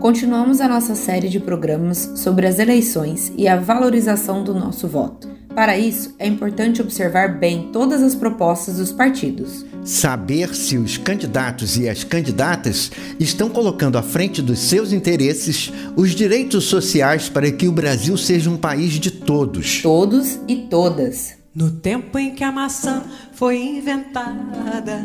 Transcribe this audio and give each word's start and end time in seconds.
continuamos 0.00 0.60
a 0.60 0.68
nossa 0.68 0.94
série 0.94 1.28
de 1.28 1.40
programas 1.40 2.12
sobre 2.14 2.46
as 2.46 2.58
eleições 2.58 3.32
e 3.36 3.48
a 3.48 3.56
valorização 3.56 4.44
do 4.44 4.54
nosso 4.54 4.86
voto. 4.86 5.28
Para 5.54 5.76
isso, 5.76 6.14
é 6.20 6.26
importante 6.26 6.80
observar 6.80 7.38
bem 7.40 7.70
todas 7.72 8.00
as 8.00 8.14
propostas 8.14 8.76
dos 8.76 8.92
partidos. 8.92 9.66
Saber 9.84 10.54
se 10.54 10.78
os 10.78 10.96
candidatos 10.96 11.76
e 11.76 11.88
as 11.88 12.04
candidatas 12.04 12.92
estão 13.18 13.48
colocando 13.48 13.98
à 13.98 14.02
frente 14.02 14.40
dos 14.40 14.60
seus 14.60 14.92
interesses 14.92 15.72
os 15.96 16.14
direitos 16.14 16.64
sociais 16.64 17.28
para 17.28 17.50
que 17.50 17.66
o 17.66 17.72
Brasil 17.72 18.16
seja 18.16 18.48
um 18.48 18.56
país 18.56 18.92
de 19.00 19.10
todos. 19.10 19.82
Todos 19.82 20.38
e 20.46 20.56
todas. 20.70 21.36
No 21.52 21.72
tempo 21.72 22.16
em 22.18 22.36
que 22.36 22.44
a 22.44 22.52
maçã 22.52 23.02
foi 23.32 23.60
inventada, 23.60 25.04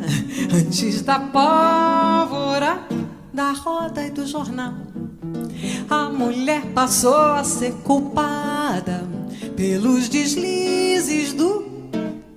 antes 0.53 1.01
da 1.01 1.19
pólvora, 1.19 2.85
da 3.33 3.51
roda 3.53 4.05
e 4.05 4.11
do 4.11 4.27
jornal, 4.27 4.75
a 5.89 6.09
mulher 6.09 6.61
passou 6.73 7.15
a 7.15 7.43
ser 7.43 7.73
culpada 7.83 9.07
pelos 9.55 10.09
deslizes 10.09 11.33
do 11.33 11.63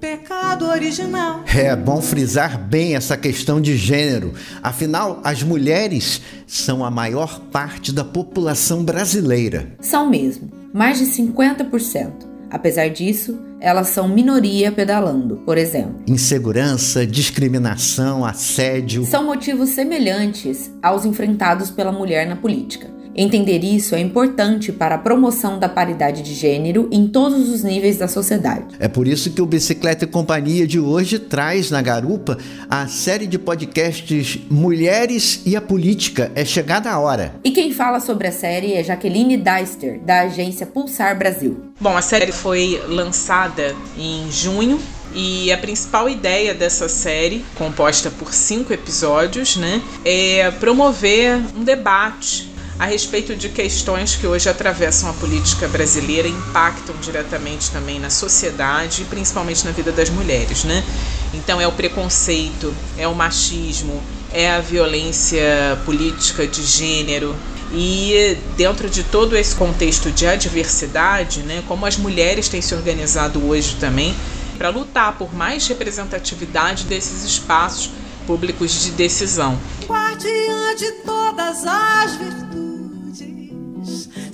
pecado 0.00 0.66
original. 0.66 1.42
É 1.46 1.74
bom 1.74 2.00
frisar 2.00 2.58
bem 2.58 2.94
essa 2.94 3.16
questão 3.16 3.60
de 3.60 3.76
gênero. 3.76 4.34
Afinal, 4.62 5.20
as 5.24 5.42
mulheres 5.42 6.20
são 6.46 6.84
a 6.84 6.90
maior 6.90 7.40
parte 7.52 7.92
da 7.92 8.04
população 8.04 8.84
brasileira. 8.84 9.72
São 9.80 10.08
mesmo, 10.08 10.50
mais 10.72 10.98
de 10.98 11.06
50%. 11.06 12.12
Apesar 12.50 12.88
disso, 12.88 13.38
elas 13.60 13.88
são 13.88 14.06
minoria 14.06 14.70
pedalando, 14.70 15.36
por 15.44 15.58
exemplo. 15.58 15.96
Insegurança, 16.06 17.06
discriminação, 17.06 18.24
assédio. 18.24 19.04
São 19.04 19.24
motivos 19.24 19.70
semelhantes 19.70 20.70
aos 20.82 21.04
enfrentados 21.04 21.70
pela 21.70 21.90
mulher 21.90 22.28
na 22.28 22.36
política. 22.36 22.95
Entender 23.18 23.64
isso 23.64 23.94
é 23.94 24.00
importante 24.00 24.70
para 24.70 24.96
a 24.96 24.98
promoção 24.98 25.58
da 25.58 25.70
paridade 25.70 26.22
de 26.22 26.34
gênero 26.34 26.86
em 26.92 27.08
todos 27.08 27.48
os 27.48 27.62
níveis 27.62 27.96
da 27.96 28.06
sociedade. 28.06 28.76
É 28.78 28.88
por 28.88 29.08
isso 29.08 29.30
que 29.30 29.40
o 29.40 29.46
Bicicleta 29.46 30.04
e 30.04 30.06
Companhia 30.06 30.66
de 30.66 30.78
hoje 30.78 31.18
traz 31.18 31.70
na 31.70 31.80
garupa 31.80 32.36
a 32.68 32.86
série 32.86 33.26
de 33.26 33.38
podcasts 33.38 34.38
Mulheres 34.50 35.40
e 35.46 35.56
a 35.56 35.62
Política. 35.62 36.30
É 36.34 36.44
chegada 36.44 36.90
a 36.90 36.98
hora. 36.98 37.34
E 37.42 37.52
quem 37.52 37.72
fala 37.72 38.00
sobre 38.00 38.28
a 38.28 38.32
série 38.32 38.74
é 38.74 38.84
Jaqueline 38.84 39.38
Deister, 39.38 39.98
da 40.00 40.22
agência 40.22 40.66
Pulsar 40.66 41.16
Brasil. 41.16 41.58
Bom, 41.80 41.96
a 41.96 42.02
série 42.02 42.32
foi 42.32 42.78
lançada 42.86 43.74
em 43.98 44.30
junho 44.30 44.78
e 45.14 45.50
a 45.50 45.56
principal 45.56 46.06
ideia 46.06 46.52
dessa 46.52 46.86
série, 46.86 47.42
composta 47.54 48.10
por 48.10 48.34
cinco 48.34 48.74
episódios, 48.74 49.56
né, 49.56 49.80
é 50.04 50.50
promover 50.50 51.40
um 51.56 51.64
debate 51.64 52.55
a 52.78 52.84
respeito 52.84 53.34
de 53.34 53.48
questões 53.48 54.16
que 54.16 54.26
hoje 54.26 54.48
atravessam 54.48 55.08
a 55.08 55.12
política 55.14 55.66
brasileira 55.66 56.28
impactam 56.28 56.94
diretamente 57.00 57.70
também 57.70 57.98
na 57.98 58.10
sociedade 58.10 59.02
e 59.02 59.04
principalmente 59.06 59.64
na 59.64 59.70
vida 59.70 59.90
das 59.90 60.10
mulheres, 60.10 60.64
né? 60.64 60.84
Então 61.32 61.60
é 61.60 61.66
o 61.66 61.72
preconceito, 61.72 62.74
é 62.98 63.08
o 63.08 63.14
machismo, 63.14 64.02
é 64.32 64.50
a 64.50 64.60
violência 64.60 65.78
política 65.86 66.46
de 66.46 66.62
gênero, 66.62 67.34
e 67.72 68.36
dentro 68.56 68.88
de 68.88 69.02
todo 69.02 69.36
esse 69.36 69.54
contexto 69.54 70.10
de 70.10 70.26
adversidade, 70.26 71.40
né, 71.40 71.62
como 71.66 71.84
as 71.84 71.96
mulheres 71.96 72.48
têm 72.48 72.62
se 72.62 72.74
organizado 72.74 73.44
hoje 73.44 73.76
também 73.80 74.14
para 74.56 74.68
lutar 74.68 75.16
por 75.18 75.34
mais 75.34 75.66
representatividade 75.66 76.84
desses 76.84 77.24
espaços 77.24 77.90
públicos 78.26 78.82
de 78.82 78.92
decisão. 78.92 79.58
Guardiã 79.86 80.74
de 80.76 80.92
todas 81.04 81.64
as 81.66 82.16
virtudes 82.16 82.65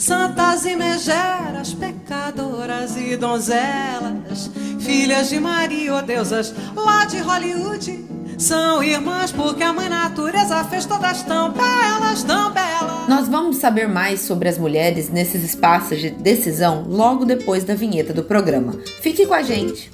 santas 0.03 0.67
e 0.67 0.75
megeras, 0.75 1.75
pecadoras 1.75 2.97
e 2.97 3.17
donzelas, 3.17 4.51
filhas 4.81 5.29
de 5.29 5.39
Maria, 5.39 5.95
oh 5.95 6.03
deusas, 6.03 6.53
lá 6.75 7.05
de 7.05 7.19
Hollywood. 7.19 8.05
São 8.37 8.83
irmãs 8.83 9.31
porque 9.31 9.63
a 9.63 9.73
mãe 9.73 9.89
natureza 9.89 10.65
fez 10.65 10.87
todas 10.87 11.23
tão 11.23 11.53
belas, 11.53 12.25
tão 12.25 12.51
belas. 12.51 13.09
Nós 13.09 13.29
vamos 13.29 13.59
saber 13.59 13.89
mais 13.89 14.23
sobre 14.23 14.49
as 14.49 14.59
mulheres 14.59 15.09
nesses 15.09 15.45
espaços 15.45 16.01
de 16.01 16.11
decisão 16.11 16.85
logo 16.89 17.25
depois 17.25 17.63
da 17.63 17.77
vinheta 17.77 18.13
do 18.13 18.25
programa. 18.25 18.75
Fique 19.01 19.25
com 19.25 19.35
a 19.35 19.43
gente. 19.43 19.89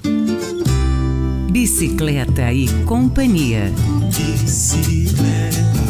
Bicicleta 1.51 2.51
e 2.51 2.67
companhia. 2.85 3.71
Bicicleta. 4.07 5.88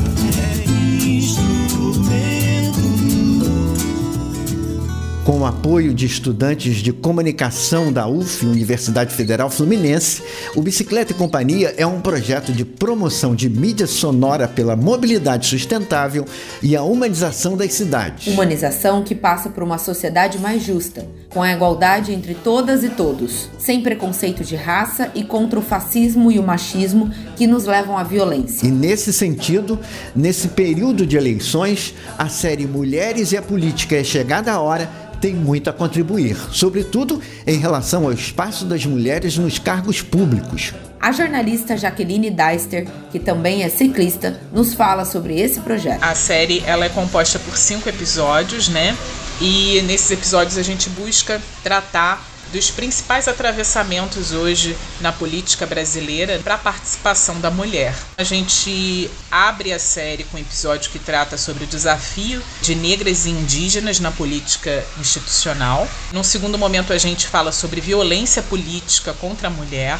Com 5.29 5.41
o 5.41 5.45
apoio 5.45 5.93
de 5.93 6.07
estudantes 6.07 6.77
de 6.77 6.91
comunicação 6.91 7.93
da 7.93 8.07
UF, 8.07 8.43
Universidade 8.47 9.13
Federal 9.13 9.47
Fluminense, 9.47 10.23
o 10.55 10.61
Bicicleta 10.63 11.11
e 11.11 11.15
Companhia 11.15 11.71
é 11.77 11.85
um 11.85 12.01
projeto 12.01 12.51
de 12.51 12.65
promoção 12.65 13.35
de 13.35 13.47
mídia 13.47 13.85
sonora 13.85 14.47
pela 14.47 14.75
mobilidade 14.75 15.45
sustentável 15.45 16.25
e 16.63 16.75
a 16.75 16.81
humanização 16.81 17.55
das 17.55 17.73
cidades. 17.73 18.25
Humanização 18.25 19.03
que 19.03 19.13
passa 19.13 19.51
por 19.51 19.61
uma 19.61 19.77
sociedade 19.77 20.39
mais 20.39 20.63
justa, 20.63 21.05
com 21.29 21.43
a 21.43 21.53
igualdade 21.53 22.11
entre 22.11 22.33
todas 22.33 22.83
e 22.83 22.89
todos, 22.89 23.49
sem 23.59 23.81
preconceito 23.81 24.43
de 24.43 24.55
raça 24.55 25.11
e 25.13 25.23
contra 25.23 25.59
o 25.59 25.61
fascismo 25.61 26.31
e 26.31 26.39
o 26.39 26.43
machismo 26.43 27.07
que 27.35 27.45
nos 27.45 27.65
levam 27.65 27.95
à 27.95 28.01
violência. 28.01 28.65
E 28.65 28.71
nesse 28.71 29.13
sentido, 29.13 29.77
nesse 30.15 30.47
período 30.47 31.05
de 31.05 31.17
eleições, 31.17 31.93
a 32.17 32.27
série 32.27 32.65
Mulheres 32.65 33.31
e 33.31 33.37
a 33.37 33.43
Política 33.43 33.95
é 33.95 34.03
chegada 34.03 34.51
a 34.51 34.59
hora 34.59 35.07
tem 35.19 35.33
muito 35.33 35.69
a 35.69 35.73
contribuir, 35.73 36.37
sobretudo 36.51 37.21
em 37.45 37.57
relação 37.57 38.05
ao 38.05 38.13
espaço 38.13 38.65
das 38.65 38.85
mulheres 38.85 39.37
nos 39.37 39.59
cargos 39.59 40.01
públicos. 40.01 40.73
A 40.99 41.13
jornalista 41.13 41.77
Jaqueline 41.77 42.29
Deister, 42.29 42.85
que 43.11 43.19
também 43.19 43.63
é 43.63 43.69
ciclista, 43.69 44.39
nos 44.51 44.73
fala 44.73 45.05
sobre 45.05 45.39
esse 45.39 45.61
projeto. 45.61 46.03
A 46.03 46.13
série 46.13 46.61
ela 46.65 46.85
é 46.85 46.89
composta 46.89 47.39
por 47.39 47.57
cinco 47.57 47.87
episódios, 47.87 48.67
né? 48.67 48.95
E 49.39 49.81
nesses 49.83 50.11
episódios 50.11 50.57
a 50.57 50.61
gente 50.61 50.89
busca 50.89 51.41
tratar 51.63 52.28
dos 52.51 52.71
principais 52.71 53.27
atravessamentos 53.27 54.31
hoje 54.31 54.75
na 55.01 55.11
política 55.11 55.65
brasileira 55.65 56.39
para 56.43 56.55
a 56.55 56.57
participação 56.57 57.39
da 57.39 57.51
mulher. 57.51 57.95
A 58.17 58.23
gente 58.23 59.09
abre 59.31 59.71
a 59.71 59.79
série 59.79 60.23
com 60.23 60.37
um 60.37 60.41
episódio 60.41 60.91
que 60.91 60.99
trata 60.99 61.37
sobre 61.37 61.63
o 61.63 61.67
desafio 61.67 62.41
de 62.61 62.75
negras 62.75 63.25
e 63.25 63.29
indígenas 63.29 63.99
na 63.99 64.11
política 64.11 64.83
institucional. 64.99 65.87
Num 66.11 66.23
segundo 66.23 66.57
momento, 66.57 66.93
a 66.93 66.97
gente 66.97 67.27
fala 67.27 67.51
sobre 67.51 67.81
violência 67.81 68.41
política 68.41 69.13
contra 69.13 69.47
a 69.47 69.51
mulher. 69.51 69.99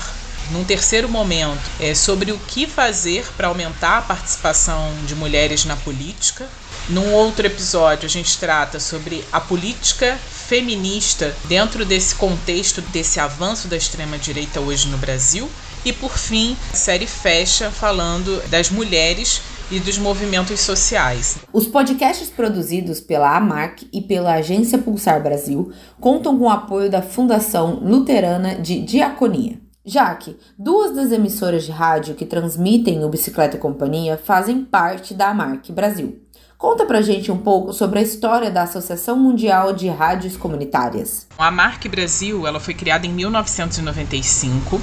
Num 0.52 0.64
terceiro 0.64 1.08
momento, 1.08 1.62
é 1.80 1.94
sobre 1.94 2.32
o 2.32 2.40
que 2.40 2.66
fazer 2.66 3.24
para 3.38 3.48
aumentar 3.48 4.00
a 4.00 4.02
participação 4.02 4.92
de 5.06 5.14
mulheres 5.14 5.64
na 5.64 5.76
política. 5.76 6.48
Num 6.90 7.14
outro 7.14 7.46
episódio, 7.46 8.08
a 8.08 8.10
gente 8.10 8.36
trata 8.40 8.80
sobre 8.80 9.24
a 9.32 9.40
política 9.40 10.18
feminista 10.50 11.32
dentro 11.48 11.86
desse 11.86 12.16
contexto 12.16 12.82
desse 12.82 13.20
avanço 13.20 13.68
da 13.68 13.78
extrema-direita 13.78 14.60
hoje 14.60 14.88
no 14.88 14.98
Brasil. 14.98 15.48
E 15.86 15.94
por 15.94 16.18
fim, 16.18 16.58
a 16.74 16.76
série 16.76 17.06
fecha 17.06 17.70
falando 17.70 18.42
das 18.50 18.72
mulheres 18.72 19.44
e 19.70 19.80
dos 19.80 20.00
movimentos 20.00 20.60
sociais. 20.62 21.38
Os 21.54 21.68
podcasts 21.68 22.30
produzidos 22.30 23.00
pela 23.00 23.38
AMARC 23.38 23.88
e 23.94 24.02
pela 24.02 24.34
Agência 24.34 24.80
Pulsar 24.80 25.22
Brasil 25.22 25.72
contam 26.00 26.36
com 26.40 26.46
o 26.46 26.50
apoio 26.50 26.90
da 26.90 27.04
Fundação 27.04 27.76
Luterana 27.76 28.56
de 28.56 28.82
Diaconia. 28.82 29.62
Já 29.86 30.14
que 30.16 30.36
duas 30.58 30.96
das 30.96 31.12
emissoras 31.12 31.64
de 31.64 31.72
rádio 31.72 32.16
que 32.16 32.26
transmitem 32.26 33.04
o 33.06 33.10
Bicicleta 33.10 33.58
Companhia 33.58 34.18
fazem 34.18 34.66
parte 34.66 35.14
da 35.14 35.30
AMARC 35.30 35.72
Brasil. 35.72 36.20
Conta 36.60 36.86
pra 36.86 37.02
gente 37.02 37.32
um 37.32 37.38
pouco 37.38 37.72
sobre 37.72 38.00
a 38.00 38.02
história 38.02 38.52
da 38.52 38.64
Associação 38.64 39.16
Mundial 39.16 39.72
de 39.72 39.88
Rádios 39.88 40.36
Comunitárias. 40.36 41.26
A 41.38 41.50
Marc 41.50 41.88
Brasil 41.88 42.46
ela 42.46 42.60
foi 42.60 42.74
criada 42.74 43.08
em 43.08 43.14
1995 43.14 44.82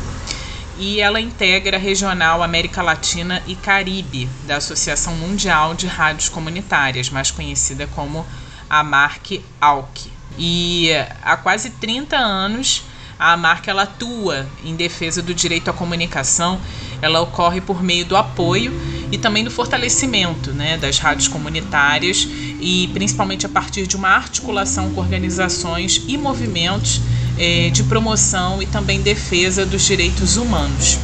e 0.79 1.03
ela 1.03 1.21
integra 1.21 1.77
a 1.77 1.79
Regional 1.79 2.43
América 2.43 2.81
Latina 2.81 3.43
e 3.47 3.55
Caribe 3.55 4.27
da 4.47 4.57
Associação 4.57 5.15
Mundial 5.17 5.75
de 5.75 5.87
Rádios 5.87 6.31
Comunitárias, 6.31 7.11
mais 7.11 7.31
conhecida 7.31 7.87
como 7.89 8.25
a 8.71 8.83
Marc 8.83 9.45
ALC. 9.61 10.11
E 10.39 10.89
há 11.23 11.37
quase 11.37 11.69
30 11.69 12.17
anos 12.17 12.85
a 13.19 13.37
marca 13.37 13.71
ela 13.71 13.83
atua 13.83 14.47
em 14.65 14.77
defesa 14.77 15.23
do 15.23 15.35
direito 15.35 15.71
à 15.71 15.73
comunicação, 15.73 16.61
ela 17.01 17.21
ocorre 17.21 17.61
por 17.61 17.83
meio 17.83 18.05
do 18.05 18.17
apoio 18.17 18.73
e 19.11 19.19
também 19.19 19.45
do 19.45 19.51
fortalecimento 19.51 20.53
né, 20.53 20.77
das 20.77 20.99
rádios 20.99 21.29
comunitárias 21.29 22.29
e 22.61 22.89
principalmente 22.93 23.47
a 23.47 23.49
partir 23.49 23.87
de 23.87 23.97
uma 23.97 24.09
articulação 24.09 24.91
com 24.91 25.01
organizações 25.01 26.03
e 26.09 26.17
movimentos 26.17 27.01
eh, 27.39 27.71
de 27.71 27.83
promoção 27.85 28.63
e 28.63 28.67
também 28.67 29.01
defesa 29.01 29.65
dos 29.65 29.83
direitos 29.83 30.37
humanos. 30.37 30.99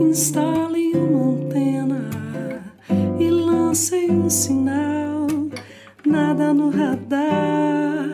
Instale 0.00 0.92
uma 0.94 1.32
antena 1.32 2.10
e 3.18 3.30
lance 3.30 3.96
um 4.10 4.28
sinal 4.28 5.26
nada 6.06 6.52
no 6.52 6.70
radar. 6.70 8.08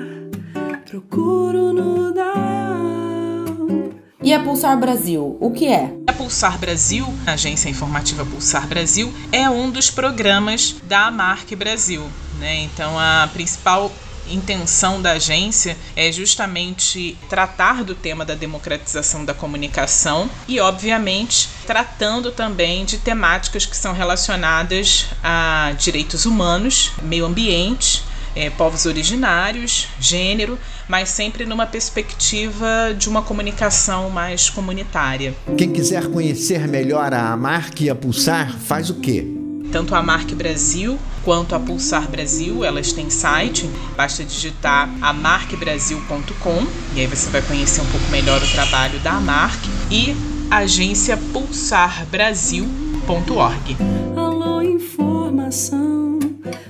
Procuro 0.89 1.73
no 1.73 2.13
dial. 2.13 3.93
E 4.23 4.33
a 4.33 4.41
Pulsar 4.41 4.79
Brasil, 4.79 5.37
o 5.41 5.51
que 5.51 5.67
é? 5.67 6.04
Pulsar 6.35 6.59
Brasil, 6.59 7.15
a 7.29 7.35
agência 7.35 7.69
informativa 7.69 8.27
Pulsar 8.27 8.67
Brasil, 8.67 9.15
é 9.31 9.49
um 9.49 9.71
dos 9.71 9.89
programas 9.89 10.75
da 10.83 11.09
Marque 11.09 11.55
Brasil. 11.55 12.11
Né? 12.41 12.63
Então, 12.63 12.99
a 12.99 13.31
principal 13.33 13.93
intenção 14.27 15.01
da 15.01 15.13
agência 15.13 15.77
é 15.95 16.11
justamente 16.11 17.17
tratar 17.29 17.85
do 17.85 17.95
tema 17.95 18.25
da 18.25 18.35
democratização 18.35 19.25
da 19.25 19.33
comunicação 19.33 20.29
e, 20.49 20.59
obviamente, 20.59 21.49
tratando 21.69 22.33
também 22.33 22.85
de 22.85 22.99
temáticas 22.99 23.65
que 23.65 23.77
são 23.77 23.93
relacionadas 23.93 25.07
a 25.23 25.73
direitos 25.79 26.27
humanos, 26.27 26.91
meio 27.01 27.27
ambiente. 27.27 28.03
É, 28.37 28.51
povos 28.51 28.87
originários, 28.87 29.89
gênero, 30.01 30.59
mas 30.89 31.09
sempre 31.09 31.47
numa 31.47 31.67
perspectiva 31.67 32.95
de 32.99 33.09
uma 33.09 33.23
comunicação 33.23 34.11
mais 34.11 34.51
comunitária. 34.51 35.35
Quem 35.57 35.73
quiser 35.73 36.09
conhecer 36.09 36.67
melhor 36.67 37.15
a 37.15 37.37
marca 37.37 37.83
e 37.83 37.91
a 37.91 37.95
Pulsar, 37.95 38.59
faz 38.59 38.91
o 38.91 38.95
quê? 38.95 39.45
tanto 39.75 39.95
a 39.97 40.01
Marque 40.01 40.37
Brasil 40.37 40.97
quanto 41.25 41.53
a 41.53 41.59
Pulsar 41.59 42.09
Brasil, 42.09 42.65
elas 42.65 42.93
têm 42.93 43.11
site, 43.11 43.69
basta 43.97 44.23
digitar 44.23 44.89
amarquebrasil.com 45.01 46.65
e 46.95 47.01
aí 47.01 47.09
você 47.09 47.29
vai 47.29 47.43
conhecer 47.43 47.81
um 47.81 47.87
pouco 47.87 48.09
melhor 48.09 48.41
o 48.41 48.53
trabalho 48.53 49.01
da 49.01 49.15
Marque 49.15 49.69
e 49.91 50.15
agência 50.49 51.19
pulsarbrasil.org. 51.33 53.77
Alô, 54.15 54.63
informação, 54.63 56.04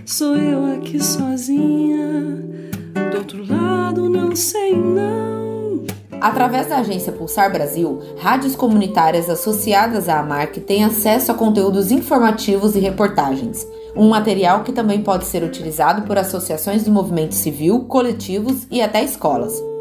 sou 0.06 0.36
eu 0.36 0.64
aqui 0.74 1.02
sozinha, 1.02 2.42
do 3.10 3.18
outro 3.18 3.46
lado 3.46 4.08
não 4.08 4.36
sei 4.36 4.76
não. 4.76 5.84
Através 6.20 6.68
da 6.68 6.78
agência 6.78 7.12
Pulsar 7.12 7.52
Brasil, 7.52 8.00
rádios 8.18 8.56
comunitárias 8.56 9.28
associadas 9.28 10.08
à 10.08 10.20
AMARC 10.20 10.58
têm 10.60 10.84
acesso 10.84 11.30
a 11.32 11.34
conteúdos 11.34 11.90
informativos 11.90 12.74
e 12.74 12.80
reportagens. 12.80 13.66
Um 13.94 14.08
material 14.08 14.62
que 14.62 14.72
também 14.72 15.02
pode 15.02 15.26
ser 15.26 15.42
utilizado 15.42 16.02
por 16.02 16.18
associações 16.18 16.84
do 16.84 16.90
movimento 16.90 17.34
civil, 17.34 17.80
coletivos 17.80 18.66
e 18.70 18.80
até 18.80 19.02
escolas. 19.02 19.73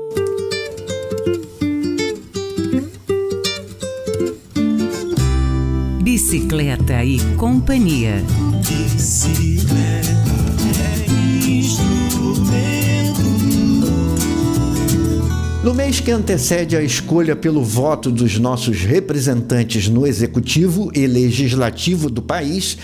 Bicicleta 6.33 7.05
e 7.05 7.19
companhia. 7.35 8.23
Bicicleta. 8.67 10.13
No 15.63 15.75
mês 15.75 15.99
que 15.99 16.09
antecede 16.09 16.75
a 16.75 16.81
escolha 16.81 17.35
pelo 17.35 17.63
voto 17.63 18.11
dos 18.11 18.39
nossos 18.39 18.81
representantes 18.81 19.87
no 19.87 20.07
executivo 20.07 20.91
e 20.95 21.05
legislativo 21.05 22.09
do 22.09 22.21
país, 22.23 22.79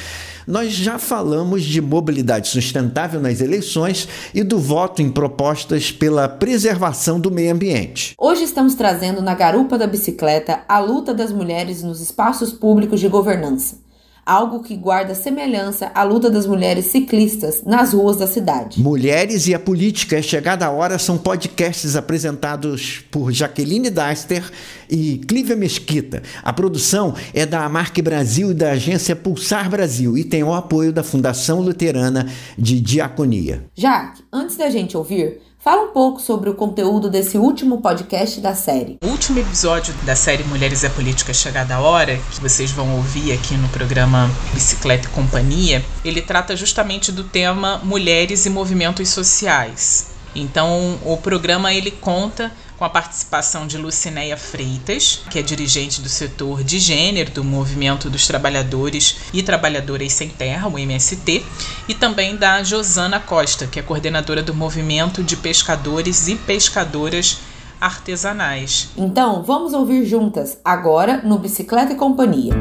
nós 0.50 0.74
já 0.74 0.98
falamos 0.98 1.64
de 1.64 1.80
mobilidade 1.80 2.48
sustentável 2.48 3.22
nas 3.22 3.40
eleições 3.40 4.10
e 4.34 4.42
do 4.42 4.58
voto 4.58 5.00
em 5.00 5.12
propostas 5.12 5.92
pela 5.92 6.28
preservação 6.28 7.20
do 7.20 7.30
meio 7.30 7.54
ambiente. 7.54 8.16
Hoje 8.18 8.46
estamos 8.46 8.74
trazendo 8.74 9.22
na 9.22 9.36
Garupa 9.36 9.78
da 9.78 9.86
Bicicleta 9.86 10.62
a 10.68 10.80
luta 10.80 11.14
das 11.14 11.32
mulheres 11.32 11.84
nos 11.84 12.02
espaços 12.02 12.52
públicos 12.52 13.00
de 13.00 13.08
governança 13.08 13.89
algo 14.30 14.62
que 14.62 14.76
guarda 14.76 15.16
semelhança 15.16 15.92
à 15.96 16.04
luta 16.04 16.30
das 16.30 16.46
mulheres 16.46 16.86
ciclistas 16.86 17.64
nas 17.66 17.94
ruas 17.94 18.18
da 18.18 18.28
cidade. 18.28 18.80
Mulheres 18.80 19.48
e 19.48 19.56
a 19.56 19.60
Política 19.60 20.18
é 20.18 20.22
Chegada 20.22 20.68
a 20.68 20.70
Hora 20.70 21.00
são 21.00 21.18
podcasts 21.18 21.96
apresentados 21.96 23.04
por 23.10 23.32
Jaqueline 23.32 23.90
Daster 23.90 24.44
e 24.88 25.18
Clívia 25.28 25.56
Mesquita. 25.56 26.22
A 26.44 26.54
produção 26.54 27.16
é 27.34 27.44
da 27.44 27.68
Marque 27.68 28.04
Brasil 28.04 28.52
e 28.52 28.54
da 28.54 28.72
agência 28.72 29.16
Pulsar 29.16 29.68
Brasil 29.68 30.16
e 30.16 30.24
tem 30.24 30.44
o 30.44 30.54
apoio 30.54 30.94
da 30.94 31.02
Fundação 31.02 31.60
Luterana 31.60 32.28
de 32.56 32.80
Diaconia. 32.80 33.66
Jaque, 33.76 34.22
antes 34.32 34.58
da 34.58 34.70
gente 34.70 34.96
ouvir, 34.96 35.40
Fala 35.62 35.82
um 35.82 35.92
pouco 35.92 36.22
sobre 36.22 36.50
o 36.50 36.54
conteúdo 36.54 37.10
desse 37.10 37.38
último 37.38 37.82
podcast 37.82 38.40
da 38.40 38.56
série. 38.56 38.98
O 39.04 39.08
último 39.08 39.40
episódio 39.40 39.94
da 40.06 40.16
série 40.16 40.42
Mulheres 40.46 40.84
e 40.84 40.90
Política 40.90 41.34
Chegada 41.34 41.76
a 41.76 41.82
Hora, 41.82 42.16
que 42.16 42.40
vocês 42.40 42.72
vão 42.72 42.96
ouvir 42.96 43.34
aqui 43.34 43.56
no 43.56 43.68
programa 43.68 44.32
Bicicleta 44.54 45.10
e 45.10 45.12
Companhia, 45.12 45.84
ele 46.06 46.22
trata 46.22 46.56
justamente 46.56 47.12
do 47.12 47.26
tema 47.26 47.82
Mulheres 47.84 48.46
e 48.46 48.50
Movimentos 48.50 49.10
Sociais. 49.10 50.12
Então, 50.34 50.98
o 51.04 51.18
programa 51.18 51.74
ele 51.74 51.92
conta 51.92 52.54
com 52.80 52.86
a 52.86 52.90
participação 52.90 53.68
de 53.68 53.78
Lucinéia 53.78 54.38
Freitas, 54.38 55.22
que 55.30 55.38
é 55.38 55.42
dirigente 55.42 56.00
do 56.02 56.08
setor 56.08 56.64
de 56.64 56.80
gênero 56.80 57.30
do 57.30 57.44
Movimento 57.44 58.10
dos 58.10 58.26
Trabalhadores 58.26 59.18
e 59.34 59.44
Trabalhadoras 59.44 60.14
Sem 60.14 60.30
Terra, 60.30 60.70
o 60.70 60.80
MST, 60.80 61.46
e 61.90 61.94
também 61.94 62.38
da 62.38 62.64
Josana 62.64 63.20
Costa, 63.20 63.68
que 63.68 63.80
é 63.80 63.84
coordenadora 63.84 64.42
do 64.42 64.54
Movimento 64.54 65.22
de 65.22 65.36
Pescadores 65.36 66.30
e 66.30 66.36
Pescadoras 66.38 67.40
Artesanais. 67.82 68.88
Então, 68.96 69.44
vamos 69.44 69.74
ouvir 69.74 70.06
juntas, 70.06 70.58
agora 70.64 71.22
no 71.22 71.38
Bicicleta 71.38 71.92
e 71.92 71.96
Companhia. 71.98 72.54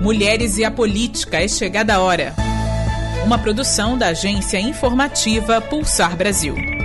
Mulheres 0.00 0.58
e 0.58 0.64
a 0.64 0.70
Política 0.70 1.40
é 1.40 1.46
chegada 1.46 1.94
a 1.94 2.00
hora. 2.00 2.34
Uma 3.24 3.38
produção 3.38 3.96
da 3.96 4.08
agência 4.08 4.58
informativa 4.58 5.60
Pulsar 5.60 6.16
Brasil. 6.16 6.81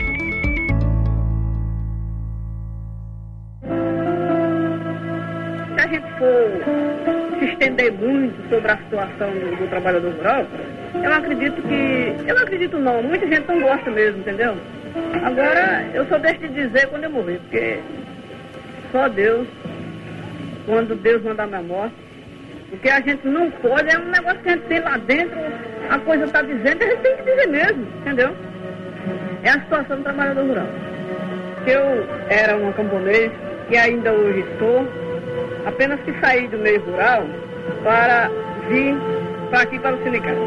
Estender 7.58 7.92
muito 7.94 8.50
sobre 8.50 8.72
a 8.72 8.78
situação 8.78 9.32
do, 9.32 9.56
do, 9.58 9.68
trabalhador 9.70 10.14
rural, 10.14 10.46
eu 10.94 11.14
acredito 11.14 11.62
que. 11.64 12.16
Eu 12.28 12.38
acredito 12.38 12.78
não, 12.78 13.02
muita 13.02 13.28
gente 13.28 13.48
não 13.48 13.60
gosta 13.62 13.90
mesmo, 13.90 14.20
entendeu? 14.20 14.56
Agora, 15.24 15.86
eu 15.94 16.06
só 16.08 16.18
deixo 16.18 16.40
de 16.40 16.50
dizer 16.50 16.88
quando 16.88 17.06
eu 17.06 17.10
morrer, 17.10 17.40
porque 17.40 17.80
só 18.92 19.08
Deus, 19.10 19.48
quando 20.66 20.96
Deus 20.96 21.22
mandar 21.24 21.48
minha 21.48 21.62
morte, 21.62 21.96
o 22.72 22.78
que 22.78 22.90
a 22.90 23.02
gente 23.02 23.28
não 23.28 23.50
pode 23.52 23.94
é 23.94 23.98
um 23.98 24.06
negócio 24.06 24.40
que 24.40 24.50
a 24.50 24.52
gente 24.54 24.68
tem 24.68 24.80
lá 24.80 24.98
dentro, 24.98 25.38
a 25.90 26.00
coisa 26.00 26.26
está 26.26 26.42
dizendo, 26.42 26.84
a 26.84 26.88
gente 26.88 27.02
tem 27.02 27.18
que 27.18 27.24
dizer 27.24 27.48
mesmo, 27.48 27.88
entendeu? 28.02 28.36
É 29.44 29.50
a 29.50 29.60
situação 29.62 29.98
do 29.98 30.04
trabalhador 30.04 30.46
rural. 30.46 30.68
Eu 31.66 32.08
era 32.30 32.58
uma 32.58 32.74
camponês 32.74 33.32
e 33.70 33.78
ainda 33.78 34.12
hoje 34.12 34.40
estou, 34.40 34.88
apenas 35.66 36.00
que 36.02 36.14
saí 36.20 36.48
do 36.48 36.58
meio 36.58 36.82
rural 36.82 37.26
para 37.84 38.30
vir 38.70 38.96
para 39.50 39.62
aqui 39.62 39.80
para 39.80 39.96
o 39.96 40.04
sindicato. 40.04 40.38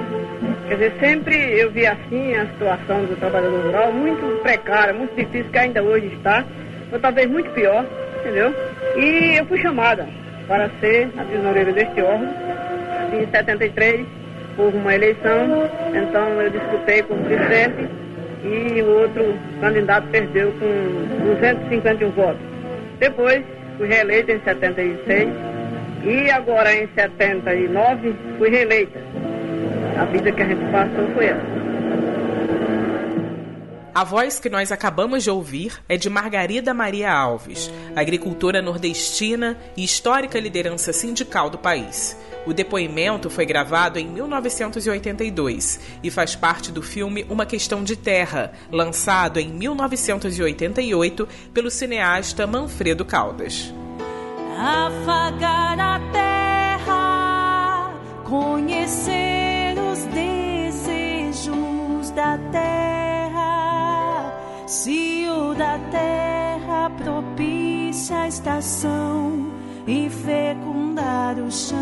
Quer 0.68 0.74
dizer, 0.74 0.92
sempre 1.00 1.58
eu 1.58 1.70
vi 1.70 1.86
assim 1.86 2.34
a 2.34 2.46
situação 2.46 3.04
do 3.04 3.18
trabalhador 3.18 3.60
rural 3.64 3.92
muito 3.92 4.42
precária, 4.42 4.92
muito 4.92 5.14
difícil, 5.16 5.50
que 5.50 5.58
ainda 5.58 5.82
hoje 5.82 6.06
está, 6.14 6.44
ou 6.92 6.98
talvez 6.98 7.28
muito 7.28 7.50
pior, 7.50 7.84
entendeu? 8.20 8.54
E 8.96 9.38
eu 9.38 9.46
fui 9.46 9.58
chamada 9.58 10.06
para 10.46 10.68
ser 10.80 11.10
a 11.16 11.24
tesoureira 11.24 11.72
deste 11.72 12.00
órgão 12.02 12.28
em 13.12 13.26
73 13.30 14.06
houve 14.56 14.76
uma 14.76 14.94
eleição, 14.94 15.68
então 15.94 16.40
eu 16.40 16.50
disputei 16.50 17.02
como 17.02 17.24
presidente 17.24 17.88
e 18.44 18.82
o 18.82 19.00
outro 19.00 19.34
candidato 19.60 20.06
perdeu 20.08 20.52
com 20.52 21.24
251 21.24 22.10
votos. 22.10 22.40
Depois 22.98 23.42
fui 23.76 23.88
reeleita 23.88 24.32
em 24.32 24.40
76 24.40 25.28
e 26.04 26.30
agora 26.30 26.74
em 26.74 26.88
79 26.94 28.14
fui 28.38 28.48
reeleita. 28.48 29.00
A 29.98 30.04
vida 30.06 30.32
que 30.32 30.42
a 30.42 30.46
gente 30.46 30.64
passou 30.70 31.06
foi 31.14 31.26
essa. 31.26 31.60
A 33.92 34.04
voz 34.04 34.38
que 34.38 34.48
nós 34.48 34.70
acabamos 34.70 35.24
de 35.24 35.30
ouvir 35.30 35.74
é 35.88 35.96
de 35.96 36.08
Margarida 36.08 36.72
Maria 36.72 37.12
Alves, 37.12 37.70
agricultora 37.94 38.62
nordestina 38.62 39.58
e 39.76 39.82
histórica 39.82 40.38
liderança 40.38 40.92
sindical 40.92 41.50
do 41.50 41.58
país. 41.58 42.16
O 42.46 42.54
depoimento 42.54 43.28
foi 43.28 43.44
gravado 43.44 43.98
em 43.98 44.06
1982 44.06 45.80
e 46.02 46.10
faz 46.10 46.36
parte 46.36 46.70
do 46.70 46.80
filme 46.82 47.26
Uma 47.28 47.44
Questão 47.44 47.82
de 47.82 47.96
Terra, 47.96 48.52
lançado 48.70 49.38
em 49.38 49.48
1988 49.48 51.28
pelo 51.52 51.70
cineasta 51.70 52.46
Manfredo 52.46 53.04
Caldas. 53.04 53.74
Afagar 54.60 55.80
a 55.80 56.00
terra, 56.12 57.94
conhecer 58.24 59.78
os 59.78 60.04
desejos 60.04 62.10
da 62.10 62.36
terra 62.52 62.80
Cio 64.70 65.52
da 65.56 65.80
terra 65.90 66.88
propicia 66.90 68.20
a 68.20 68.28
estação 68.28 69.50
e 69.84 70.08
fecundar 70.08 71.40
o 71.40 71.50
chão. 71.50 71.76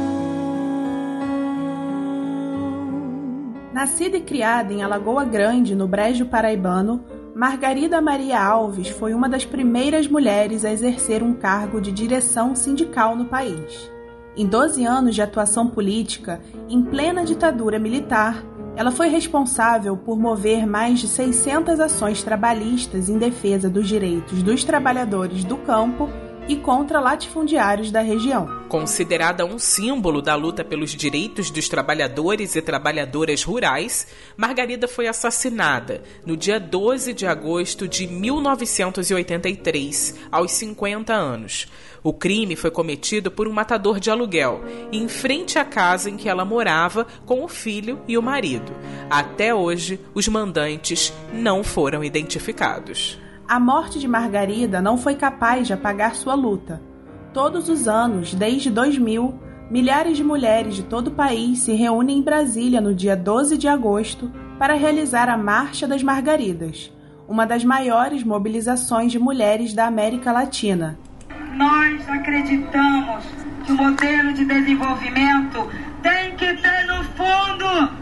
Nascida 3.74 4.16
e 4.16 4.22
criada 4.22 4.72
em 4.72 4.82
Alagoa 4.82 5.26
Grande, 5.26 5.74
no 5.74 5.86
Brejo 5.86 6.24
Paraibano, 6.24 7.04
Margarida 7.38 8.00
Maria 8.00 8.42
Alves 8.42 8.88
foi 8.88 9.14
uma 9.14 9.28
das 9.28 9.44
primeiras 9.44 10.08
mulheres 10.08 10.64
a 10.64 10.72
exercer 10.72 11.22
um 11.22 11.32
cargo 11.32 11.80
de 11.80 11.92
direção 11.92 12.52
sindical 12.56 13.14
no 13.14 13.26
país. 13.26 13.88
Em 14.36 14.44
12 14.44 14.84
anos 14.84 15.14
de 15.14 15.22
atuação 15.22 15.68
política, 15.68 16.40
em 16.68 16.82
plena 16.82 17.24
ditadura 17.24 17.78
militar, 17.78 18.44
ela 18.74 18.90
foi 18.90 19.06
responsável 19.06 19.96
por 19.96 20.18
mover 20.18 20.66
mais 20.66 20.98
de 20.98 21.06
600 21.06 21.78
ações 21.78 22.24
trabalhistas 22.24 23.08
em 23.08 23.18
defesa 23.18 23.70
dos 23.70 23.86
direitos 23.86 24.42
dos 24.42 24.64
trabalhadores 24.64 25.44
do 25.44 25.58
campo 25.58 26.10
e 26.48 26.56
contra 26.56 26.98
latifundiários 26.98 27.90
da 27.90 28.00
região. 28.00 28.64
Considerada 28.68 29.44
um 29.44 29.58
símbolo 29.58 30.22
da 30.22 30.34
luta 30.34 30.64
pelos 30.64 30.92
direitos 30.92 31.50
dos 31.50 31.68
trabalhadores 31.68 32.56
e 32.56 32.62
trabalhadoras 32.62 33.42
rurais, 33.42 34.06
Margarida 34.36 34.88
foi 34.88 35.06
assassinada 35.06 36.02
no 36.24 36.36
dia 36.36 36.58
12 36.58 37.12
de 37.12 37.26
agosto 37.26 37.86
de 37.86 38.06
1983, 38.06 40.14
aos 40.32 40.52
50 40.52 41.12
anos. 41.12 41.68
O 42.02 42.12
crime 42.12 42.56
foi 42.56 42.70
cometido 42.70 43.30
por 43.30 43.46
um 43.46 43.52
matador 43.52 44.00
de 44.00 44.10
aluguel, 44.10 44.64
em 44.90 45.06
frente 45.08 45.58
à 45.58 45.64
casa 45.64 46.08
em 46.08 46.16
que 46.16 46.28
ela 46.28 46.44
morava 46.44 47.06
com 47.26 47.44
o 47.44 47.48
filho 47.48 48.00
e 48.08 48.16
o 48.16 48.22
marido. 48.22 48.72
Até 49.10 49.54
hoje, 49.54 50.00
os 50.14 50.28
mandantes 50.28 51.12
não 51.32 51.64
foram 51.64 52.04
identificados. 52.04 53.18
A 53.48 53.58
morte 53.58 53.98
de 53.98 54.06
Margarida 54.06 54.82
não 54.82 54.98
foi 54.98 55.14
capaz 55.14 55.66
de 55.66 55.72
apagar 55.72 56.14
sua 56.14 56.34
luta. 56.34 56.82
Todos 57.32 57.70
os 57.70 57.88
anos, 57.88 58.34
desde 58.34 58.70
2000, 58.70 59.40
milhares 59.70 60.18
de 60.18 60.22
mulheres 60.22 60.74
de 60.74 60.82
todo 60.82 61.08
o 61.08 61.12
país 61.12 61.60
se 61.60 61.72
reúnem 61.72 62.18
em 62.18 62.22
Brasília 62.22 62.78
no 62.78 62.94
dia 62.94 63.16
12 63.16 63.56
de 63.56 63.66
agosto 63.66 64.30
para 64.58 64.74
realizar 64.74 65.30
a 65.30 65.38
Marcha 65.38 65.88
das 65.88 66.02
Margaridas, 66.02 66.92
uma 67.26 67.46
das 67.46 67.64
maiores 67.64 68.22
mobilizações 68.22 69.10
de 69.10 69.18
mulheres 69.18 69.72
da 69.72 69.86
América 69.86 70.30
Latina. 70.30 70.98
Nós 71.54 72.06
acreditamos 72.06 73.24
que 73.64 73.72
o 73.72 73.76
modelo 73.76 74.34
de 74.34 74.44
desenvolvimento 74.44 75.66
tem 76.02 76.36
que 76.36 76.54
ter 76.54 76.86
no 76.86 77.02
fundo, 77.14 77.92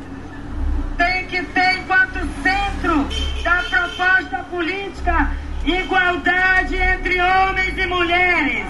política 5.07 5.31
igualdade 5.65 6.77
entre 6.77 7.21
homens 7.21 7.79
e 7.79 7.87
mulheres. 7.87 8.67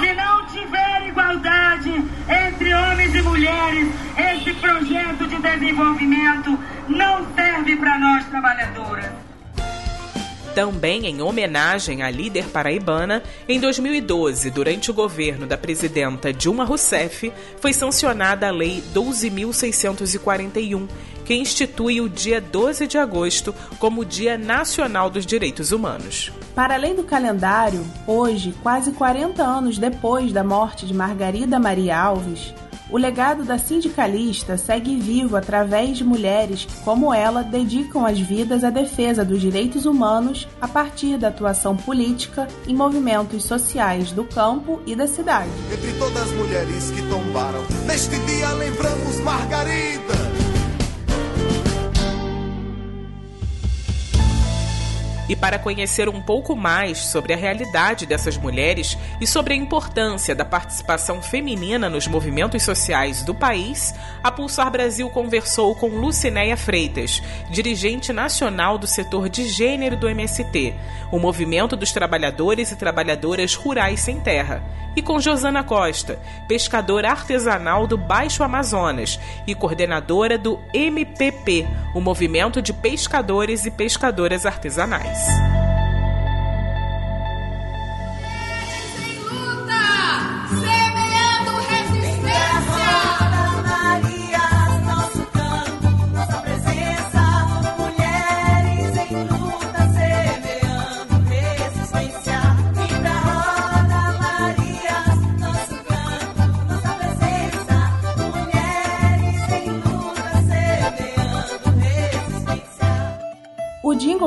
Se 0.00 0.14
não 0.14 0.46
tiver 0.46 1.08
igualdade 1.08 1.90
entre 2.28 2.74
homens 2.74 3.14
e 3.14 3.22
mulheres, 3.22 3.88
esse 4.16 4.54
projeto 4.54 5.26
de 5.26 5.38
desenvolvimento 5.38 6.58
não 6.88 7.26
serve 7.34 7.76
para 7.76 7.98
nós 7.98 8.24
trabalhadoras. 8.26 9.24
Também 10.54 11.06
em 11.06 11.20
homenagem 11.20 12.02
à 12.02 12.10
líder 12.10 12.44
paraibana, 12.44 13.24
em 13.48 13.58
2012, 13.58 14.50
durante 14.50 14.88
o 14.88 14.94
governo 14.94 15.48
da 15.48 15.58
presidenta 15.58 16.32
Dilma 16.32 16.64
Rousseff, 16.64 17.32
foi 17.60 17.72
sancionada 17.72 18.46
a 18.46 18.52
Lei 18.52 18.80
12.641, 18.94 20.88
que 21.24 21.34
institui 21.34 22.00
o 22.00 22.08
dia 22.08 22.40
12 22.40 22.86
de 22.86 22.98
agosto 22.98 23.54
como 23.78 24.04
Dia 24.04 24.36
Nacional 24.36 25.08
dos 25.10 25.24
Direitos 25.26 25.72
Humanos. 25.72 26.30
Para 26.54 26.74
além 26.74 26.94
do 26.94 27.02
calendário, 27.02 27.84
hoje, 28.06 28.54
quase 28.62 28.92
40 28.92 29.42
anos 29.42 29.78
depois 29.78 30.32
da 30.32 30.44
morte 30.44 30.86
de 30.86 30.94
Margarida 30.94 31.58
Maria 31.58 31.98
Alves, 31.98 32.54
o 32.90 32.98
legado 32.98 33.44
da 33.44 33.58
sindicalista 33.58 34.56
segue 34.56 34.96
vivo 34.96 35.36
através 35.36 35.96
de 35.96 36.04
mulheres 36.04 36.64
que, 36.64 36.76
como 36.84 37.12
ela, 37.12 37.42
dedicam 37.42 38.06
as 38.06 38.20
vidas 38.20 38.62
à 38.62 38.70
defesa 38.70 39.24
dos 39.24 39.40
direitos 39.40 39.86
humanos 39.86 40.46
a 40.60 40.68
partir 40.68 41.16
da 41.16 41.28
atuação 41.28 41.76
política 41.76 42.46
em 42.68 42.74
movimentos 42.74 43.44
sociais 43.44 44.12
do 44.12 44.22
campo 44.24 44.80
e 44.86 44.94
da 44.94 45.08
cidade. 45.08 45.50
Entre 45.72 45.92
todas 45.98 46.22
as 46.22 46.30
mulheres 46.32 46.90
que 46.90 47.02
tombaram, 47.08 47.64
neste 47.86 48.18
dia 48.18 48.50
lembramos 48.52 49.18
Margarida. 49.20 50.33
E 55.26 55.34
para 55.34 55.58
conhecer 55.58 56.06
um 56.08 56.20
pouco 56.20 56.54
mais 56.54 56.98
sobre 56.98 57.32
a 57.32 57.36
realidade 57.36 58.04
dessas 58.04 58.36
mulheres 58.36 58.98
e 59.20 59.26
sobre 59.26 59.54
a 59.54 59.56
importância 59.56 60.34
da 60.34 60.44
participação 60.44 61.22
feminina 61.22 61.88
nos 61.88 62.06
movimentos 62.06 62.62
sociais 62.62 63.22
do 63.22 63.34
país, 63.34 63.94
a 64.22 64.30
Pulsar 64.30 64.70
Brasil 64.70 65.08
conversou 65.08 65.74
com 65.74 65.88
Lucinéia 65.88 66.58
Freitas, 66.58 67.22
dirigente 67.50 68.12
nacional 68.12 68.76
do 68.76 68.86
setor 68.86 69.30
de 69.30 69.48
gênero 69.48 69.96
do 69.96 70.08
MST, 70.08 70.74
o 71.10 71.18
Movimento 71.18 71.74
dos 71.74 71.90
Trabalhadores 71.90 72.70
e 72.70 72.76
Trabalhadoras 72.76 73.54
Rurais 73.54 74.00
Sem 74.00 74.20
Terra, 74.20 74.62
e 74.96 75.02
com 75.02 75.18
Josana 75.18 75.64
Costa, 75.64 76.18
pescadora 76.46 77.10
artesanal 77.10 77.86
do 77.86 77.96
Baixo 77.96 78.42
Amazonas 78.42 79.18
e 79.46 79.54
coordenadora 79.54 80.38
do 80.38 80.60
MPP, 80.72 81.66
o 81.94 82.00
Movimento 82.00 82.62
de 82.62 82.72
Pescadores 82.72 83.66
e 83.66 83.70
Pescadoras 83.70 84.46
Artesanais. 84.46 85.13
O 85.14 85.63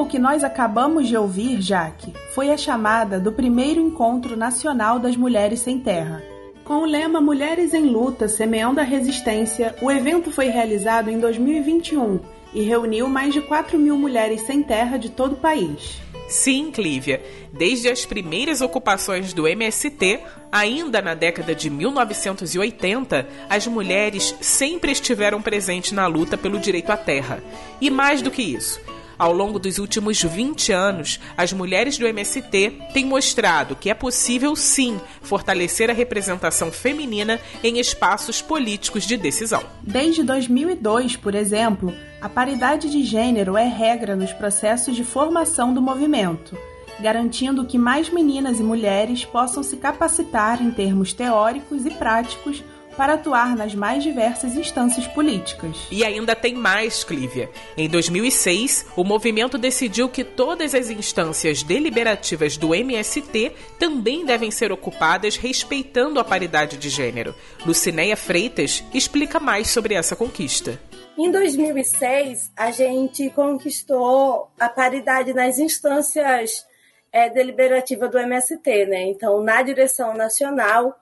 que 0.07 0.17
nós 0.17 0.43
acabamos 0.43 1.07
de 1.07 1.17
ouvir, 1.17 1.61
Jaque, 1.61 2.13
foi 2.33 2.49
a 2.51 2.57
chamada 2.57 3.19
do 3.19 3.31
primeiro 3.31 3.81
Encontro 3.81 4.35
Nacional 4.37 4.99
das 4.99 5.15
Mulheres 5.15 5.59
Sem 5.59 5.79
Terra. 5.79 6.23
Com 6.63 6.79
o 6.79 6.85
lema 6.85 7.21
Mulheres 7.21 7.73
em 7.73 7.85
Luta, 7.85 8.27
Semeando 8.27 8.79
a 8.79 8.83
Resistência, 8.83 9.75
o 9.81 9.91
evento 9.91 10.31
foi 10.31 10.47
realizado 10.47 11.09
em 11.09 11.19
2021 11.19 12.19
e 12.53 12.61
reuniu 12.61 13.07
mais 13.07 13.33
de 13.33 13.41
4 13.41 13.77
mil 13.77 13.97
mulheres 13.97 14.41
sem 14.41 14.63
terra 14.63 14.97
de 14.97 15.09
todo 15.09 15.33
o 15.33 15.37
país. 15.37 16.01
Sim, 16.27 16.71
Clívia. 16.71 17.21
Desde 17.53 17.89
as 17.89 18.05
primeiras 18.05 18.59
ocupações 18.59 19.31
do 19.31 19.47
MST, 19.47 20.19
ainda 20.51 21.01
na 21.01 21.13
década 21.13 21.55
de 21.55 21.69
1980, 21.69 23.27
as 23.49 23.65
mulheres 23.65 24.35
sempre 24.41 24.91
estiveram 24.91 25.41
presentes 25.41 25.93
na 25.93 26.05
luta 26.05 26.37
pelo 26.37 26.59
direito 26.59 26.91
à 26.91 26.97
terra. 26.97 27.41
E 27.79 27.89
mais 27.89 28.21
do 28.21 28.29
que 28.29 28.41
isso, 28.41 28.81
ao 29.17 29.33
longo 29.33 29.59
dos 29.59 29.77
últimos 29.77 30.21
20 30.21 30.71
anos, 30.71 31.19
as 31.35 31.51
mulheres 31.51 31.97
do 31.97 32.05
MST 32.05 32.79
têm 32.93 33.05
mostrado 33.05 33.75
que 33.75 33.89
é 33.89 33.93
possível 33.93 34.55
sim 34.55 34.99
fortalecer 35.21 35.89
a 35.89 35.93
representação 35.93 36.71
feminina 36.71 37.39
em 37.63 37.79
espaços 37.79 38.41
políticos 38.41 39.05
de 39.05 39.17
decisão. 39.17 39.63
Desde 39.81 40.23
2002, 40.23 41.15
por 41.15 41.35
exemplo, 41.35 41.93
a 42.21 42.29
paridade 42.29 42.89
de 42.89 43.03
gênero 43.03 43.57
é 43.57 43.67
regra 43.67 44.15
nos 44.15 44.33
processos 44.33 44.95
de 44.95 45.03
formação 45.03 45.73
do 45.73 45.81
movimento, 45.81 46.57
garantindo 46.99 47.65
que 47.65 47.77
mais 47.77 48.09
meninas 48.09 48.59
e 48.59 48.63
mulheres 48.63 49.23
possam 49.25 49.61
se 49.61 49.77
capacitar 49.77 50.61
em 50.61 50.71
termos 50.71 51.13
teóricos 51.13 51.85
e 51.85 51.91
práticos 51.91 52.63
para 52.97 53.13
atuar 53.13 53.55
nas 53.55 53.75
mais 53.75 54.03
diversas 54.03 54.55
instâncias 54.57 55.07
políticas. 55.07 55.77
E 55.91 56.03
ainda 56.03 56.35
tem 56.35 56.55
mais, 56.55 57.03
Clívia. 57.03 57.49
Em 57.77 57.87
2006, 57.87 58.87
o 58.95 59.03
movimento 59.03 59.57
decidiu 59.57 60.09
que 60.09 60.23
todas 60.23 60.73
as 60.73 60.89
instâncias 60.89 61.61
deliberativas 61.61 62.57
do 62.57 62.73
MST 62.73 63.53
também 63.77 64.25
devem 64.25 64.49
ser 64.49 64.71
ocupadas 64.71 65.37
respeitando 65.37 66.19
a 66.19 66.23
paridade 66.23 66.75
de 66.75 66.89
gênero. 66.89 67.35
Lucinéia 67.65 68.17
Freitas 68.17 68.83
explica 68.93 69.39
mais 69.39 69.69
sobre 69.69 69.93
essa 69.93 70.15
conquista. 70.15 70.79
Em 71.17 71.31
2006, 71.31 72.51
a 72.55 72.71
gente 72.71 73.29
conquistou 73.31 74.49
a 74.59 74.69
paridade 74.69 75.33
nas 75.33 75.57
instâncias 75.59 76.65
é, 77.11 77.29
deliberativas 77.29 78.11
do 78.11 78.19
MST, 78.19 78.85
né? 78.85 79.03
Então, 79.03 79.41
na 79.41 79.61
direção 79.61 80.13
nacional, 80.13 80.95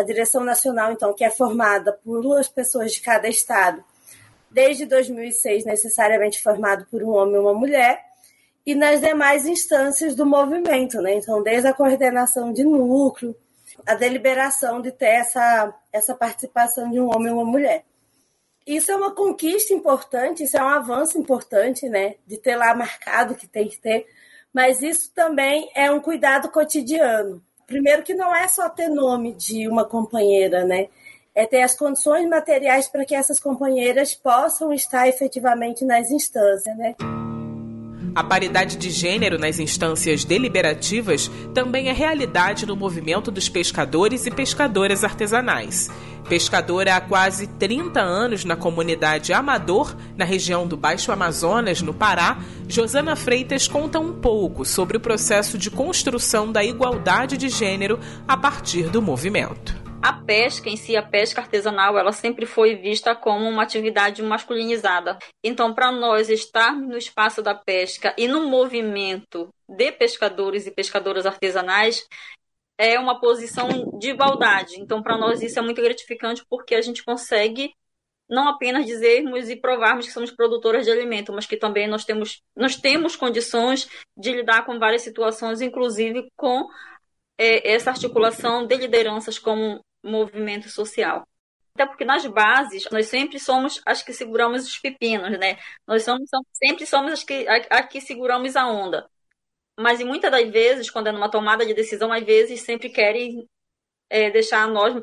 a 0.00 0.04
direção 0.04 0.42
nacional, 0.42 0.92
então, 0.92 1.14
que 1.14 1.24
é 1.24 1.30
formada 1.30 1.92
por 1.92 2.22
duas 2.22 2.48
pessoas 2.48 2.92
de 2.92 3.00
cada 3.00 3.28
estado, 3.28 3.84
desde 4.50 4.86
2006 4.86 5.64
necessariamente 5.64 6.42
formado 6.42 6.86
por 6.90 7.02
um 7.02 7.10
homem 7.10 7.36
e 7.36 7.38
uma 7.38 7.54
mulher, 7.54 8.02
e 8.64 8.74
nas 8.74 9.00
demais 9.00 9.46
instâncias 9.46 10.14
do 10.14 10.26
movimento, 10.26 11.00
né? 11.00 11.14
Então, 11.14 11.42
desde 11.42 11.68
a 11.68 11.74
coordenação 11.74 12.52
de 12.52 12.64
núcleo, 12.64 13.34
a 13.86 13.94
deliberação 13.94 14.80
de 14.80 14.90
ter 14.90 15.06
essa, 15.06 15.74
essa 15.92 16.14
participação 16.14 16.90
de 16.90 17.00
um 17.00 17.06
homem 17.06 17.28
e 17.28 17.32
uma 17.32 17.44
mulher. 17.44 17.84
Isso 18.66 18.92
é 18.92 18.96
uma 18.96 19.14
conquista 19.14 19.72
importante, 19.72 20.44
isso 20.44 20.56
é 20.56 20.62
um 20.62 20.68
avanço 20.68 21.18
importante, 21.18 21.88
né? 21.88 22.16
De 22.26 22.36
ter 22.36 22.56
lá 22.56 22.74
marcado 22.74 23.34
que 23.34 23.46
tem 23.46 23.68
que 23.68 23.78
ter, 23.78 24.06
mas 24.52 24.82
isso 24.82 25.12
também 25.14 25.70
é 25.74 25.90
um 25.90 26.00
cuidado 26.00 26.50
cotidiano. 26.50 27.42
Primeiro 27.70 28.02
que 28.02 28.14
não 28.14 28.34
é 28.34 28.48
só 28.48 28.68
ter 28.68 28.88
nome 28.88 29.32
de 29.32 29.68
uma 29.68 29.84
companheira, 29.84 30.64
né? 30.64 30.88
É 31.32 31.46
ter 31.46 31.62
as 31.62 31.76
condições 31.76 32.28
materiais 32.28 32.88
para 32.88 33.04
que 33.04 33.14
essas 33.14 33.38
companheiras 33.38 34.12
possam 34.12 34.72
estar 34.72 35.06
efetivamente 35.06 35.84
nas 35.84 36.10
instâncias, 36.10 36.76
né? 36.76 36.96
A 38.12 38.24
paridade 38.24 38.76
de 38.76 38.90
gênero 38.90 39.38
nas 39.38 39.60
instâncias 39.60 40.24
deliberativas 40.24 41.30
também 41.54 41.88
é 41.88 41.92
realidade 41.92 42.66
no 42.66 42.74
movimento 42.74 43.30
dos 43.30 43.48
pescadores 43.48 44.26
e 44.26 44.30
pescadoras 44.30 45.04
artesanais. 45.04 45.88
Pescadora 46.28 46.96
há 46.96 47.00
quase 47.00 47.46
30 47.46 48.00
anos 48.00 48.44
na 48.44 48.56
comunidade 48.56 49.32
Amador, 49.32 49.94
na 50.16 50.24
região 50.24 50.66
do 50.66 50.76
Baixo 50.76 51.12
Amazonas, 51.12 51.82
no 51.82 51.94
Pará, 51.94 52.38
Josana 52.68 53.14
Freitas 53.14 53.68
conta 53.68 54.00
um 54.00 54.12
pouco 54.12 54.64
sobre 54.64 54.96
o 54.96 55.00
processo 55.00 55.56
de 55.56 55.70
construção 55.70 56.50
da 56.50 56.64
igualdade 56.64 57.36
de 57.36 57.48
gênero 57.48 57.98
a 58.26 58.36
partir 58.36 58.88
do 58.88 59.00
movimento 59.00 59.89
a 60.02 60.12
pesca 60.12 60.68
em 60.68 60.76
si, 60.76 60.96
a 60.96 61.02
pesca 61.02 61.40
artesanal, 61.40 61.98
ela 61.98 62.12
sempre 62.12 62.46
foi 62.46 62.74
vista 62.74 63.14
como 63.14 63.48
uma 63.48 63.62
atividade 63.62 64.22
masculinizada. 64.22 65.18
Então, 65.44 65.74
para 65.74 65.92
nós 65.92 66.30
estarmos 66.30 66.88
no 66.88 66.96
espaço 66.96 67.42
da 67.42 67.54
pesca 67.54 68.14
e 68.16 68.26
no 68.26 68.48
movimento 68.48 69.52
de 69.68 69.92
pescadores 69.92 70.66
e 70.66 70.70
pescadoras 70.70 71.26
artesanais, 71.26 72.06
é 72.78 72.98
uma 72.98 73.20
posição 73.20 73.68
de 73.98 74.10
igualdade. 74.10 74.80
Então, 74.80 75.02
para 75.02 75.18
nós 75.18 75.42
isso 75.42 75.58
é 75.58 75.62
muito 75.62 75.82
gratificante 75.82 76.42
porque 76.48 76.74
a 76.74 76.80
gente 76.80 77.04
consegue 77.04 77.74
não 78.26 78.48
apenas 78.48 78.86
dizermos 78.86 79.50
e 79.50 79.56
provarmos 79.56 80.06
que 80.06 80.12
somos 80.12 80.30
produtoras 80.30 80.86
de 80.86 80.90
alimento, 80.90 81.32
mas 81.32 81.46
que 81.46 81.56
também 81.56 81.88
nós 81.88 82.04
temos, 82.04 82.40
nós 82.56 82.76
temos 82.76 83.16
condições 83.16 83.90
de 84.16 84.32
lidar 84.32 84.64
com 84.64 84.78
várias 84.78 85.02
situações, 85.02 85.60
inclusive 85.60 86.28
com 86.36 86.68
é, 87.36 87.72
essa 87.72 87.90
articulação 87.90 88.66
de 88.66 88.76
lideranças 88.76 89.38
como 89.38 89.84
movimento 90.02 90.68
social. 90.68 91.26
Até 91.74 91.86
porque 91.86 92.04
nas 92.04 92.26
bases, 92.26 92.84
nós 92.90 93.06
sempre 93.06 93.38
somos 93.38 93.80
as 93.86 94.02
que 94.02 94.12
seguramos 94.12 94.66
os 94.66 94.78
pepinos, 94.78 95.38
né? 95.38 95.58
Nós 95.86 96.02
somos, 96.04 96.28
sempre 96.52 96.86
somos 96.86 97.12
as 97.12 97.24
que, 97.24 97.46
as 97.48 97.88
que 97.88 98.00
seguramos 98.00 98.56
a 98.56 98.66
onda. 98.66 99.08
Mas 99.78 100.00
e 100.00 100.04
muitas 100.04 100.30
das 100.30 100.50
vezes, 100.50 100.90
quando 100.90 101.06
é 101.06 101.12
numa 101.12 101.30
tomada 101.30 101.64
de 101.64 101.72
decisão, 101.72 102.12
às 102.12 102.22
vezes 102.24 102.60
sempre 102.60 102.90
querem 102.90 103.48
é, 104.10 104.30
deixar 104.30 104.68
nós 104.68 104.94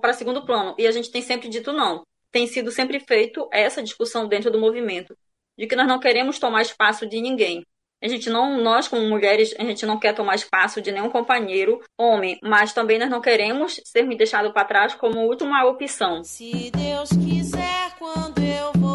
para 0.00 0.14
segundo 0.14 0.46
plano. 0.46 0.74
E 0.78 0.86
a 0.86 0.90
gente 0.90 1.10
tem 1.10 1.20
sempre 1.20 1.48
dito 1.48 1.72
não. 1.72 2.06
Tem 2.30 2.46
sido 2.46 2.70
sempre 2.70 2.98
feito 3.00 3.46
essa 3.52 3.82
discussão 3.82 4.26
dentro 4.26 4.50
do 4.50 4.58
movimento, 4.58 5.14
de 5.58 5.66
que 5.66 5.76
nós 5.76 5.86
não 5.86 6.00
queremos 6.00 6.38
tomar 6.38 6.62
espaço 6.62 7.06
de 7.06 7.20
ninguém. 7.20 7.66
A 8.02 8.08
gente 8.08 8.28
não, 8.28 8.60
nós 8.60 8.88
como 8.88 9.08
mulheres, 9.08 9.54
a 9.58 9.62
gente 9.62 9.86
não 9.86 9.98
quer 9.98 10.12
tomar 10.14 10.34
espaço 10.34 10.82
de 10.82 10.90
nenhum 10.90 11.08
companheiro 11.08 11.80
homem, 11.96 12.38
mas 12.42 12.72
também 12.72 12.98
nós 12.98 13.08
não 13.08 13.20
queremos 13.20 13.80
ser 13.84 14.06
deixados 14.16 14.52
para 14.52 14.64
trás 14.64 14.94
como 14.94 15.20
última 15.20 15.64
opção. 15.64 16.24
Se 16.24 16.70
Deus 16.70 17.10
quiser, 17.10 17.96
quando 17.98 18.38
eu 18.38 18.72
voltar 18.72 18.91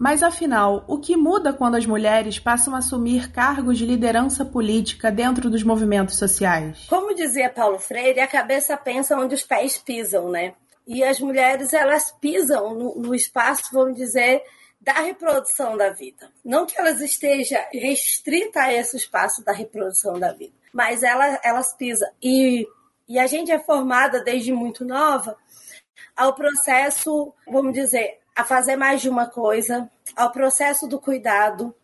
Mas 0.00 0.22
afinal, 0.22 0.82
o 0.88 0.98
que 0.98 1.14
muda 1.14 1.52
quando 1.52 1.74
as 1.74 1.84
mulheres 1.84 2.38
passam 2.38 2.74
a 2.74 2.78
assumir 2.78 3.30
cargos 3.30 3.76
de 3.76 3.84
liderança 3.84 4.46
política 4.46 5.12
dentro 5.12 5.50
dos 5.50 5.62
movimentos 5.62 6.16
sociais? 6.16 6.86
Como 6.88 7.14
dizia 7.14 7.50
Paulo 7.50 7.78
Freire, 7.78 8.18
a 8.18 8.26
cabeça 8.26 8.74
pensa 8.78 9.14
onde 9.14 9.34
os 9.34 9.42
pés 9.42 9.76
pisam, 9.76 10.30
né? 10.30 10.54
E 10.86 11.04
as 11.04 11.20
mulheres, 11.20 11.74
elas 11.74 12.10
pisam 12.18 12.74
no, 12.74 12.94
no 12.94 13.14
espaço, 13.14 13.64
vamos 13.74 13.94
dizer, 13.94 14.42
da 14.80 14.94
reprodução 14.94 15.76
da 15.76 15.90
vida. 15.90 16.32
Não 16.42 16.64
que 16.64 16.80
elas 16.80 17.02
estejam 17.02 17.60
restritas 17.70 18.56
a 18.56 18.72
esse 18.72 18.96
espaço 18.96 19.44
da 19.44 19.52
reprodução 19.52 20.18
da 20.18 20.32
vida, 20.32 20.54
mas 20.72 21.02
elas, 21.02 21.38
elas 21.44 21.74
pisam. 21.74 22.08
E, 22.22 22.66
e 23.06 23.18
a 23.18 23.26
gente 23.26 23.52
é 23.52 23.58
formada 23.58 24.24
desde 24.24 24.50
muito 24.50 24.82
nova 24.82 25.36
ao 26.16 26.34
processo, 26.34 27.34
vamos 27.46 27.74
dizer, 27.74 28.19
a 28.34 28.44
fazer 28.44 28.76
mais 28.76 29.00
de 29.00 29.08
uma 29.08 29.26
coisa, 29.26 29.90
ao 30.16 30.30
processo 30.30 30.86
do 30.86 31.00
cuidado, 31.00 31.74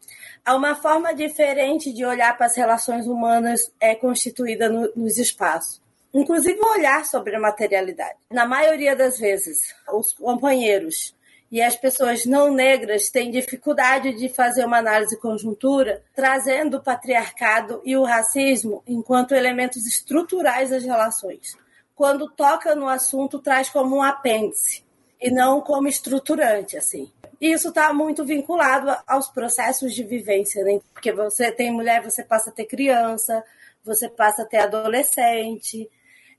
a 0.45 0.55
uma 0.55 0.77
forma 0.77 1.13
diferente 1.13 1.93
de 1.93 2.05
olhar 2.05 2.37
para 2.37 2.47
as 2.47 2.57
relações 2.57 3.07
humanas 3.07 3.73
é 3.81 3.95
constituída 3.95 4.69
no, 4.69 4.91
nos 4.95 5.19
espaços. 5.19 5.83
Inclusive 6.15 6.59
o 6.61 6.71
olhar 6.71 7.05
sobre 7.05 7.35
a 7.35 7.41
materialidade. 7.41 8.17
Na 8.31 8.47
maioria 8.47 8.95
das 8.95 9.19
vezes, 9.19 9.75
os 9.93 10.13
companheiros 10.13 11.15
e 11.51 11.61
as 11.61 11.77
pessoas 11.77 12.25
não 12.25 12.53
negras 12.53 13.11
têm 13.11 13.31
dificuldade 13.31 14.15
de 14.15 14.29
fazer 14.29 14.65
uma 14.65 14.79
análise 14.79 15.19
conjuntura, 15.19 16.03
trazendo 16.15 16.79
o 16.79 16.83
patriarcado 16.83 17.83
e 17.85 17.97
o 17.97 18.05
racismo 18.05 18.83
enquanto 18.87 19.35
elementos 19.35 19.85
estruturais 19.85 20.71
das 20.71 20.85
relações. 20.85 21.57
Quando 21.95 22.31
toca 22.31 22.75
no 22.75 22.89
assunto, 22.89 23.41
traz 23.41 23.69
como 23.69 23.97
um 23.97 24.03
apêndice 24.03 24.86
e 25.21 25.31
não 25.31 25.61
como 25.61 25.89
estruturante, 25.89 26.77
assim. 26.77 27.11
Isso 27.41 27.69
está 27.69 27.93
muito 27.93 28.25
vinculado 28.25 28.95
aos 29.07 29.29
processos 29.29 29.95
de 29.95 30.03
vivência, 30.03 30.65
né? 30.65 30.81
Porque 30.93 31.13
você 31.13 31.53
tem 31.53 31.71
mulher, 31.71 32.03
você 32.03 32.23
passa 32.23 32.51
a 32.51 32.53
ter 32.53 32.65
criança, 32.65 33.45
você 33.85 34.09
passa 34.09 34.43
a 34.43 34.47
ter 34.47 34.59
adolescente, 34.59 35.89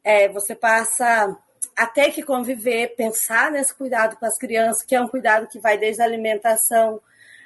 é, 0.03 0.27
você 0.27 0.55
passa 0.55 1.37
a 1.75 1.85
ter 1.85 2.11
que 2.11 2.23
conviver, 2.23 2.95
pensar 2.95 3.51
nesse 3.51 3.73
cuidado 3.73 4.15
com 4.17 4.25
as 4.25 4.37
crianças, 4.37 4.83
que 4.83 4.95
é 4.95 5.01
um 5.01 5.07
cuidado 5.07 5.47
que 5.47 5.59
vai 5.59 5.77
desde 5.77 6.01
a 6.01 6.05
alimentação 6.05 6.99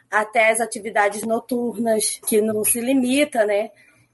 até 0.10 0.50
as 0.50 0.60
atividades 0.60 1.24
noturnas, 1.24 2.20
que 2.28 2.42
não 2.42 2.64
se 2.64 2.80
limita, 2.82 3.46
né? 3.46 3.72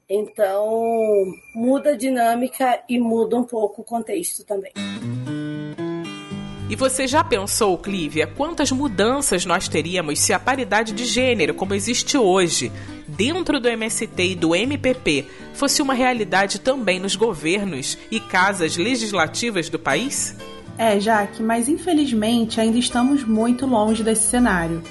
Então, 0.10 1.26
muda 1.54 1.92
a 1.92 1.98
dinâmica 1.98 2.82
e 2.88 3.00
muda 3.00 3.36
um 3.36 3.44
pouco 3.44 3.82
o 3.82 3.86
contexto 3.86 4.46
também. 4.46 4.72
E 6.70 6.76
você 6.76 7.08
já 7.08 7.24
pensou, 7.24 7.78
Clívia, 7.78 8.28
quantas 8.28 8.74
mudanças 8.74 9.46
nós 9.46 9.70
teríamos 9.70 10.20
se 10.20 10.34
a 10.34 10.40
paridade 10.40 10.92
de 10.92 11.06
gênero, 11.06 11.54
como 11.54 11.74
existe 11.74 12.18
hoje, 12.18 12.72
dentro 13.08 13.58
do 13.58 13.70
MST 13.70 14.22
e 14.22 14.36
do 14.36 14.54
MPP, 14.54 15.26
fosse 15.54 15.82
uma 15.82 15.94
realidade 15.94 16.60
também 16.60 17.00
nos 17.00 17.16
governos 17.16 17.98
e 18.12 18.20
casas 18.20 18.76
legislativas 18.76 19.70
do 19.70 19.80
país? 19.80 20.36
É, 20.78 21.00
Jaque, 21.00 21.42
mas 21.42 21.70
infelizmente 21.70 22.60
ainda 22.60 22.78
estamos 22.78 23.24
muito 23.24 23.66
longe 23.66 24.04
desse 24.04 24.28
cenário. 24.28 24.84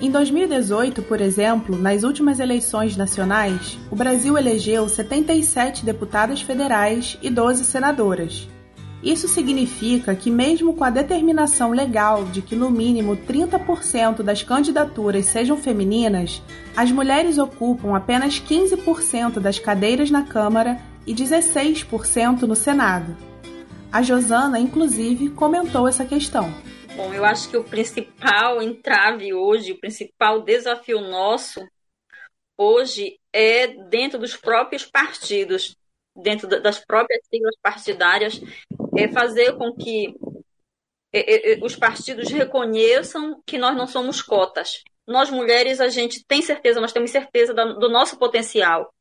Em 0.00 0.10
2018, 0.10 1.02
por 1.02 1.20
exemplo, 1.20 1.78
nas 1.78 2.02
últimas 2.02 2.40
eleições 2.40 2.96
nacionais, 2.96 3.78
o 3.88 3.94
Brasil 3.94 4.36
elegeu 4.36 4.88
77 4.88 5.84
deputadas 5.84 6.42
federais 6.42 7.16
e 7.22 7.30
12 7.30 7.64
senadoras. 7.64 8.48
Isso 9.02 9.26
significa 9.26 10.14
que, 10.14 10.30
mesmo 10.30 10.74
com 10.74 10.84
a 10.84 10.90
determinação 10.90 11.70
legal 11.70 12.24
de 12.26 12.42
que 12.42 12.54
no 12.54 12.70
mínimo 12.70 13.16
30% 13.16 14.22
das 14.22 14.42
candidaturas 14.42 15.24
sejam 15.24 15.56
femininas, 15.56 16.42
as 16.76 16.90
mulheres 16.90 17.38
ocupam 17.38 17.96
apenas 17.96 18.38
15% 18.38 19.40
das 19.40 19.58
cadeiras 19.58 20.10
na 20.10 20.24
Câmara 20.24 20.78
e 21.06 21.14
16% 21.14 22.42
no 22.42 22.54
Senado. 22.54 23.16
A 23.90 24.02
Josana, 24.02 24.60
inclusive, 24.60 25.30
comentou 25.30 25.88
essa 25.88 26.04
questão. 26.04 26.52
Bom, 26.94 27.14
eu 27.14 27.24
acho 27.24 27.48
que 27.48 27.56
o 27.56 27.64
principal 27.64 28.60
entrave 28.60 29.32
hoje, 29.32 29.72
o 29.72 29.80
principal 29.80 30.42
desafio 30.42 31.00
nosso 31.00 31.66
hoje 32.58 33.18
é 33.32 33.66
dentro 33.88 34.18
dos 34.18 34.36
próprios 34.36 34.84
partidos 34.84 35.74
dentro 36.14 36.48
das 36.48 36.78
próprias 36.78 37.20
siglas 37.28 37.54
partidárias, 37.62 38.40
é 39.04 39.12
fazer 39.12 39.56
com 39.56 39.72
que 39.72 40.14
é, 41.12 41.52
é, 41.52 41.64
os 41.64 41.74
partidos 41.74 42.30
reconheçam 42.30 43.42
que 43.46 43.58
nós 43.58 43.76
não 43.76 43.86
somos 43.86 44.22
cotas. 44.22 44.82
Nós 45.06 45.30
mulheres, 45.30 45.80
a 45.80 45.88
gente 45.88 46.24
tem 46.24 46.40
certeza, 46.40 46.80
nós 46.80 46.92
temos 46.92 47.10
certeza 47.10 47.52
do 47.52 47.88
nosso 47.88 48.16
potencial, 48.16 48.94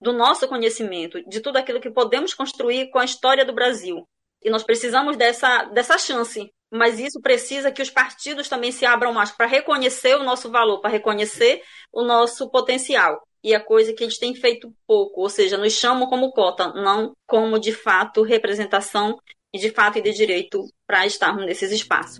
do 0.00 0.12
nosso 0.12 0.46
conhecimento, 0.46 1.22
de 1.26 1.40
tudo 1.40 1.56
aquilo 1.56 1.80
que 1.80 1.90
podemos 1.90 2.34
construir 2.34 2.90
com 2.90 2.98
a 2.98 3.04
história 3.04 3.44
do 3.44 3.54
Brasil. 3.54 4.06
E 4.42 4.50
nós 4.50 4.62
precisamos 4.62 5.16
dessa, 5.16 5.64
dessa 5.64 5.96
chance. 5.96 6.52
Mas 6.70 6.98
isso 6.98 7.20
precisa 7.22 7.70
que 7.70 7.80
os 7.80 7.88
partidos 7.88 8.48
também 8.48 8.72
se 8.72 8.84
abram 8.84 9.12
mais 9.12 9.30
para 9.30 9.46
reconhecer 9.46 10.16
o 10.16 10.24
nosso 10.24 10.50
valor, 10.50 10.80
para 10.80 10.90
reconhecer 10.90 11.62
o 11.92 12.02
nosso 12.02 12.50
potencial 12.50 13.22
e 13.44 13.54
a 13.54 13.60
coisa 13.60 13.92
que 13.92 14.02
eles 14.02 14.18
têm 14.18 14.34
feito 14.34 14.74
pouco, 14.86 15.20
ou 15.20 15.28
seja, 15.28 15.58
nos 15.58 15.74
chamam 15.74 16.08
como 16.08 16.32
cota, 16.32 16.72
não 16.72 17.14
como 17.26 17.60
de 17.60 17.72
fato 17.72 18.22
representação 18.22 19.18
e 19.54 19.58
de 19.58 19.70
fato 19.70 19.98
e 19.98 20.02
de 20.02 20.12
direito 20.12 20.66
para 20.84 21.06
estarmos 21.06 21.46
nesses 21.46 21.70
espaços. 21.70 22.18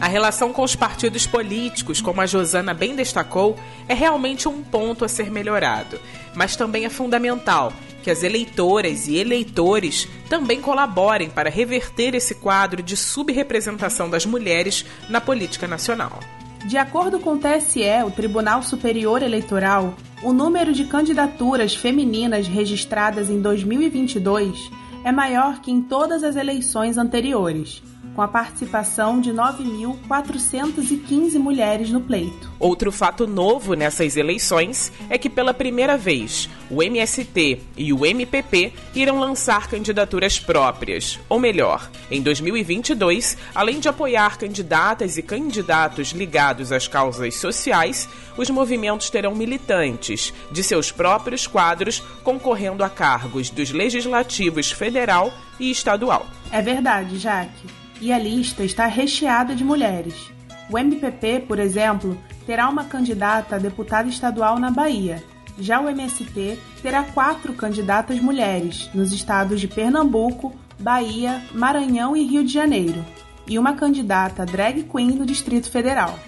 A 0.00 0.06
relação 0.06 0.50
com 0.50 0.62
os 0.62 0.74
partidos 0.74 1.26
políticos, 1.26 2.00
como 2.00 2.22
a 2.22 2.26
Josana 2.26 2.72
bem 2.72 2.94
destacou, 2.94 3.58
é 3.86 3.92
realmente 3.92 4.48
um 4.48 4.62
ponto 4.62 5.04
a 5.04 5.08
ser 5.08 5.30
melhorado, 5.30 6.00
mas 6.34 6.56
também 6.56 6.86
é 6.86 6.88
fundamental 6.88 7.70
que 8.02 8.10
as 8.10 8.22
eleitoras 8.22 9.08
e 9.08 9.16
eleitores 9.16 10.08
também 10.26 10.58
colaborem 10.58 11.28
para 11.28 11.50
reverter 11.50 12.14
esse 12.14 12.36
quadro 12.36 12.82
de 12.82 12.96
subrepresentação 12.96 14.08
das 14.08 14.24
mulheres 14.24 14.86
na 15.10 15.20
política 15.20 15.68
nacional. 15.68 16.18
De 16.64 16.78
acordo 16.78 17.20
com 17.20 17.34
o 17.34 17.38
TSE, 17.38 17.82
o 18.06 18.10
Tribunal 18.10 18.62
Superior 18.62 19.22
Eleitoral, 19.22 19.94
o 20.22 20.32
número 20.32 20.72
de 20.72 20.84
candidaturas 20.84 21.74
femininas 21.74 22.46
registradas 22.46 23.28
em 23.28 23.40
2022 23.40 24.70
é 25.04 25.12
maior 25.12 25.60
que 25.60 25.70
em 25.70 25.82
todas 25.82 26.22
as 26.22 26.36
eleições 26.36 26.98
anteriores, 26.98 27.82
com 28.20 28.24
a 28.24 28.28
participação 28.28 29.18
de 29.18 29.32
9.415 29.32 31.38
mulheres 31.38 31.88
no 31.88 32.02
pleito. 32.02 32.52
Outro 32.58 32.92
fato 32.92 33.26
novo 33.26 33.72
nessas 33.72 34.14
eleições 34.14 34.92
é 35.08 35.16
que, 35.16 35.30
pela 35.30 35.54
primeira 35.54 35.96
vez, 35.96 36.46
o 36.70 36.82
MST 36.82 37.58
e 37.78 37.94
o 37.94 38.04
MPP 38.04 38.74
irão 38.94 39.18
lançar 39.18 39.68
candidaturas 39.68 40.38
próprias. 40.38 41.18
Ou 41.30 41.40
melhor, 41.40 41.90
em 42.10 42.20
2022, 42.20 43.38
além 43.54 43.80
de 43.80 43.88
apoiar 43.88 44.36
candidatas 44.36 45.16
e 45.16 45.22
candidatos 45.22 46.08
ligados 46.08 46.72
às 46.72 46.86
causas 46.86 47.36
sociais, 47.36 48.06
os 48.36 48.50
movimentos 48.50 49.08
terão 49.08 49.34
militantes 49.34 50.34
de 50.52 50.62
seus 50.62 50.92
próprios 50.92 51.46
quadros 51.46 52.00
concorrendo 52.22 52.84
a 52.84 52.90
cargos 52.90 53.48
dos 53.48 53.70
legislativos 53.70 54.70
federal 54.70 55.32
e 55.58 55.70
estadual. 55.70 56.26
É 56.52 56.60
verdade, 56.60 57.16
Jaque 57.16 57.79
e 58.00 58.12
a 58.12 58.18
lista 58.18 58.64
está 58.64 58.86
recheada 58.86 59.54
de 59.54 59.64
mulheres. 59.64 60.30
O 60.70 60.78
MPP, 60.78 61.40
por 61.46 61.58
exemplo, 61.58 62.16
terá 62.46 62.68
uma 62.68 62.84
candidata 62.84 63.56
a 63.56 63.58
deputada 63.58 64.08
estadual 64.08 64.58
na 64.58 64.70
Bahia. 64.70 65.22
Já 65.58 65.80
o 65.80 65.88
MST 65.88 66.58
terá 66.82 67.02
quatro 67.02 67.52
candidatas 67.54 68.20
mulheres 68.20 68.88
nos 68.94 69.12
estados 69.12 69.60
de 69.60 69.68
Pernambuco, 69.68 70.54
Bahia, 70.78 71.42
Maranhão 71.52 72.16
e 72.16 72.24
Rio 72.24 72.44
de 72.44 72.52
Janeiro, 72.52 73.04
e 73.46 73.58
uma 73.58 73.74
candidata 73.74 74.46
drag 74.46 74.84
queen 74.84 75.10
no 75.10 75.26
Distrito 75.26 75.70
Federal. 75.70 76.18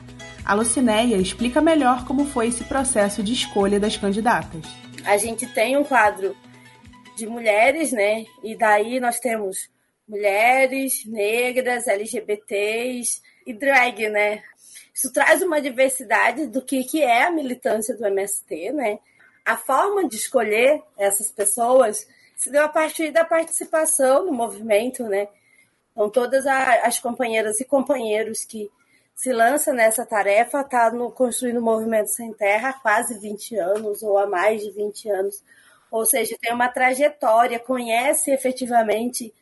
A 0.45 0.55
Lucinéia 0.55 1.17
explica 1.17 1.61
melhor 1.61 2.05
como 2.05 2.27
foi 2.27 2.49
esse 2.49 2.65
processo 2.65 3.23
de 3.23 3.33
escolha 3.33 3.79
das 3.79 3.97
candidatas. 3.97 4.67
A 5.05 5.17
gente 5.17 5.47
tem 5.47 5.77
um 5.77 5.85
quadro 5.85 6.37
de 7.17 7.27
mulheres, 7.27 7.93
né? 7.93 8.25
E 8.43 8.57
daí 8.57 8.99
nós 8.99 9.19
temos 9.19 9.72
mulheres, 10.13 11.07
negras, 11.07 11.89
LGBTs 11.89 13.23
e 13.47 13.55
drag, 13.55 14.11
né? 14.11 14.43
Isso 14.95 15.11
traz 15.11 15.43
uma 15.43 15.61
diversidade 15.61 16.47
do 16.47 16.61
que, 16.61 16.85
que 16.85 17.03
é 17.03 17.23
a 17.25 17.31
militância 17.31 17.97
do 17.97 18.07
MST, 18.07 18.73
né? 18.73 18.99
A 19.43 19.57
forma 19.57 20.07
de 20.07 20.17
escolher 20.17 20.83
essas 20.99 21.33
pessoas 21.33 22.07
se 22.37 22.51
deu 22.51 22.63
a 22.63 22.69
partir 22.69 23.11
da 23.11 23.25
participação 23.25 24.27
no 24.27 24.33
movimento, 24.33 25.05
né? 25.05 25.29
Então, 25.93 26.11
todas 26.11 26.47
as 26.47 26.99
companheiras 26.99 27.59
e 27.61 27.65
companheiros 27.65 28.45
que 28.45 28.71
se 29.15 29.33
lançam 29.33 29.73
nessa 29.73 30.05
tarefa 30.05 30.61
está 30.61 30.91
no 30.91 31.11
construindo 31.11 31.59
o 31.59 31.63
movimento 31.63 32.09
sem 32.09 32.33
terra 32.35 32.71
há 32.71 32.73
quase 32.75 33.19
20 33.19 33.57
anos 33.57 34.03
ou 34.03 34.19
há 34.19 34.27
mais 34.27 34.63
de 34.63 34.71
20 34.71 35.09
anos. 35.09 35.43
Ou 35.91 36.05
seja, 36.05 36.37
tem 36.41 36.53
uma 36.53 36.69
trajetória, 36.69 37.59
conhece 37.59 38.31
efetivamente 38.31 39.33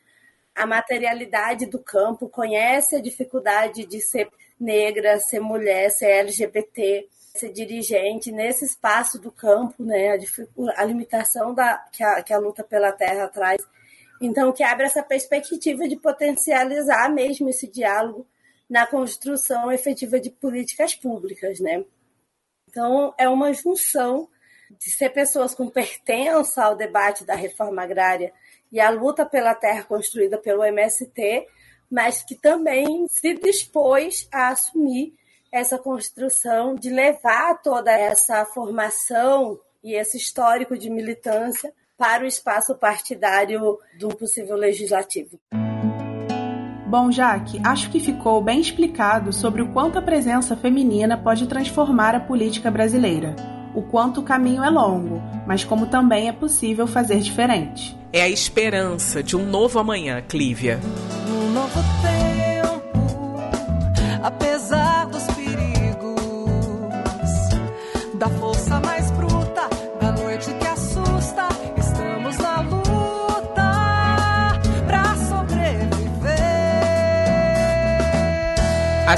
a 0.55 0.65
materialidade 0.65 1.65
do 1.65 1.79
campo, 1.79 2.29
conhece 2.29 2.95
a 2.95 3.01
dificuldade 3.01 3.85
de 3.85 4.01
ser 4.01 4.29
negra, 4.59 5.19
ser 5.19 5.39
mulher, 5.39 5.89
ser 5.89 6.11
LGBT, 6.19 7.07
ser 7.35 7.51
dirigente 7.51 8.31
nesse 8.31 8.65
espaço 8.65 9.19
do 9.19 9.31
campo, 9.31 9.83
né? 9.83 10.09
A, 10.09 10.81
a 10.81 10.85
limitação 10.85 11.53
da, 11.53 11.77
que, 11.91 12.03
a, 12.03 12.21
que 12.21 12.33
a 12.33 12.37
luta 12.37 12.63
pela 12.63 12.91
terra 12.91 13.27
traz. 13.27 13.61
Então, 14.21 14.51
que 14.51 14.63
abre 14.63 14.85
essa 14.85 15.01
perspectiva 15.01 15.87
de 15.87 15.95
potencializar 15.95 17.09
mesmo 17.09 17.49
esse 17.49 17.67
diálogo 17.67 18.27
na 18.69 18.85
construção 18.85 19.71
efetiva 19.71 20.19
de 20.19 20.29
políticas 20.29 20.93
públicas, 20.93 21.59
né? 21.59 21.83
Então, 22.69 23.13
é 23.17 23.27
uma 23.27 23.51
junção 23.51 24.29
de 24.79 24.91
ser 24.91 25.09
pessoas 25.09 25.53
com 25.53 25.69
pertença 25.69 26.63
ao 26.63 26.75
debate 26.75 27.25
da 27.25 27.35
reforma 27.35 27.81
agrária 27.81 28.31
e 28.71 28.79
a 28.79 28.89
luta 28.89 29.25
pela 29.25 29.53
terra 29.53 29.83
construída 29.83 30.37
pelo 30.37 30.63
MST, 30.63 31.45
mas 31.89 32.23
que 32.23 32.35
também 32.35 33.05
se 33.09 33.33
dispôs 33.33 34.27
a 34.31 34.49
assumir 34.49 35.13
essa 35.51 35.77
construção 35.77 36.75
de 36.75 36.89
levar 36.89 37.61
toda 37.61 37.91
essa 37.91 38.45
formação 38.45 39.59
e 39.83 39.93
esse 39.93 40.15
histórico 40.15 40.77
de 40.77 40.89
militância 40.89 41.73
para 41.97 42.23
o 42.23 42.27
espaço 42.27 42.73
partidário 42.75 43.77
do 43.99 44.09
possível 44.09 44.55
legislativo. 44.55 45.37
Bom, 46.87 47.11
Jaque, 47.11 47.61
acho 47.65 47.89
que 47.91 47.99
ficou 47.99 48.41
bem 48.41 48.59
explicado 48.59 49.31
sobre 49.31 49.61
o 49.61 49.71
quanto 49.71 49.99
a 49.99 50.01
presença 50.01 50.55
feminina 50.57 51.17
pode 51.17 51.47
transformar 51.47 52.15
a 52.15 52.19
política 52.19 52.71
brasileira 52.71 53.35
o 53.73 53.81
quanto 53.81 54.21
o 54.21 54.23
caminho 54.23 54.63
é 54.63 54.69
longo, 54.69 55.21
mas 55.47 55.63
como 55.63 55.85
também 55.85 56.27
é 56.27 56.31
possível 56.31 56.87
fazer 56.87 57.19
diferente. 57.19 57.97
É 58.13 58.23
a 58.23 58.29
esperança 58.29 59.23
de 59.23 59.37
um 59.37 59.45
novo 59.45 59.79
amanhã, 59.79 60.21
Clívia. 60.21 60.79
Um 61.29 61.51
novo 61.51 61.79
tempo, 62.01 63.41
apesar 64.21 64.80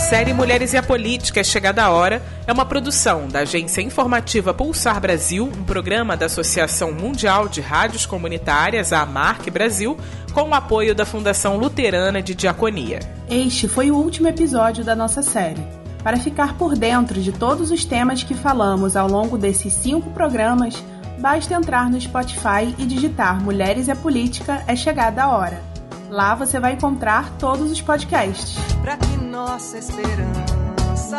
série 0.04 0.34
Mulheres 0.34 0.74
e 0.74 0.78
a 0.78 0.84
Política 0.84 1.40
é 1.40 1.44
Chegada 1.44 1.82
a 1.82 1.90
Hora 1.90 2.22
é 2.46 2.52
uma 2.52 2.66
produção 2.66 3.26
da 3.26 3.40
agência 3.40 3.82
informativa 3.82 4.54
Pulsar 4.54 5.00
Brasil, 5.00 5.46
um 5.46 5.64
programa 5.64 6.18
da 6.18 6.26
Associação 6.26 6.92
Mundial 6.92 7.48
de 7.48 7.62
Rádios 7.62 8.06
Comunitárias, 8.06 8.92
a 8.92 9.02
AMARC 9.02 9.50
Brasil, 9.50 9.98
com 10.34 10.50
o 10.50 10.54
apoio 10.54 10.94
da 10.94 11.06
Fundação 11.06 11.56
Luterana 11.56 12.22
de 12.22 12.36
Diaconia. 12.36 13.00
Este 13.30 13.66
foi 13.70 13.92
o 13.92 13.96
último 13.96 14.28
episódio 14.28 14.84
da 14.84 14.94
nossa 14.94 15.22
série. 15.22 15.66
Para 16.04 16.18
ficar 16.18 16.58
por 16.58 16.76
dentro 16.76 17.22
de 17.22 17.32
todos 17.32 17.72
os 17.72 17.86
temas 17.86 18.24
que 18.24 18.36
falamos 18.36 18.98
ao 18.98 19.08
longo 19.08 19.38
desses 19.38 19.74
cinco 19.74 20.10
programas, 20.10 20.84
basta 21.18 21.54
entrar 21.54 21.90
no 21.90 22.00
Spotify 22.00 22.76
e 22.78 22.86
digitar 22.86 23.42
Mulheres 23.42 23.88
e 23.88 23.92
a 23.92 23.96
Política 23.96 24.66
é 24.68 24.76
Chegada 24.76 25.24
a 25.24 25.30
Hora. 25.30 25.73
Lá 26.14 26.36
você 26.36 26.60
vai 26.60 26.74
encontrar 26.74 27.32
todos 27.40 27.72
os 27.72 27.82
podcasts. 27.82 28.56
Pra 28.84 28.96
que 28.96 29.18
nossa 29.18 29.80
esperança 29.80 31.18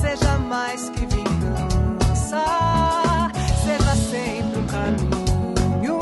seja 0.00 0.38
mais 0.38 0.88
que 0.88 1.00
vingança, 1.00 2.42
seja 3.62 3.94
sempre 3.96 4.60
um 4.60 4.66
caminho 4.66 5.98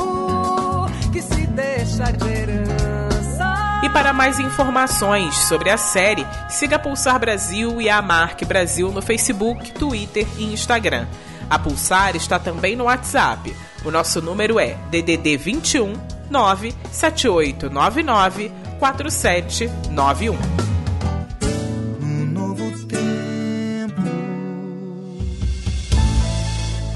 que 1.13 1.21
se 1.21 1.49
deixa 1.49 2.13
de 2.13 2.29
herança. 2.29 3.81
E 3.83 3.91
para 3.91 4.13
mais 4.13 4.39
informações 4.39 5.35
sobre 5.35 5.69
a 5.69 5.77
série, 5.77 6.25
siga 6.49 6.79
Pulsar 6.79 7.19
Brasil 7.19 7.83
e 7.83 7.91
a 7.91 8.01
Marque 8.01 8.45
Brasil 8.45 8.93
no 8.93 9.03
Facebook, 9.03 9.73
Twitter 9.73 10.29
e 10.39 10.45
Instagram. 10.45 11.09
A 11.49 11.59
Pulsar 11.59 12.15
está 12.17 12.39
também 12.39 12.77
no 12.77 12.85
WhatsApp. 12.85 13.55
O 13.85 13.91
nosso 13.91 14.23
número 14.23 14.59
é 14.59 14.79
DDD 14.91 15.37
21 15.37 15.93
97899 16.31 18.51
4791. 18.79 20.39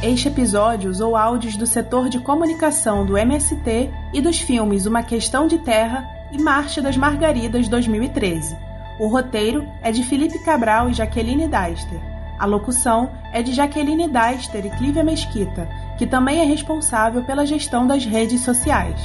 Este 0.03 0.29
episódio 0.29 0.91
usou 0.91 1.17
áudios 1.17 1.57
do 1.57 1.67
setor 1.67 2.09
de 2.09 2.21
comunicação 2.21 3.05
do 3.05 3.19
MST 3.19 3.91
e 4.15 4.21
dos 4.21 4.39
filmes 4.39 4.87
Uma 4.87 5.03
Questão 5.03 5.47
de 5.47 5.59
Terra 5.59 6.09
e 6.33 6.41
Marcha 6.41 6.81
das 6.81 6.97
Margaridas 6.97 7.69
2013. 7.69 8.57
O 8.99 9.09
roteiro 9.09 9.67
é 9.83 9.93
de 9.93 10.03
Felipe 10.05 10.43
Cabral 10.45 10.89
e 10.89 10.95
Jaqueline 10.95 11.49
Deister. 11.49 12.08
A 12.39 12.47
locução 12.47 13.11
é 13.33 13.43
de 13.43 13.53
Jaqueline 13.53 14.09
Deister 14.09 14.65
e 14.65 14.71
Clívia 14.71 15.03
Mesquita, 15.03 15.69
que 15.97 16.07
também 16.07 16.41
é 16.41 16.45
responsável 16.45 17.23
pela 17.25 17.45
gestão 17.45 17.87
das 17.87 18.05
redes 18.05 18.43
sociais. 18.43 19.01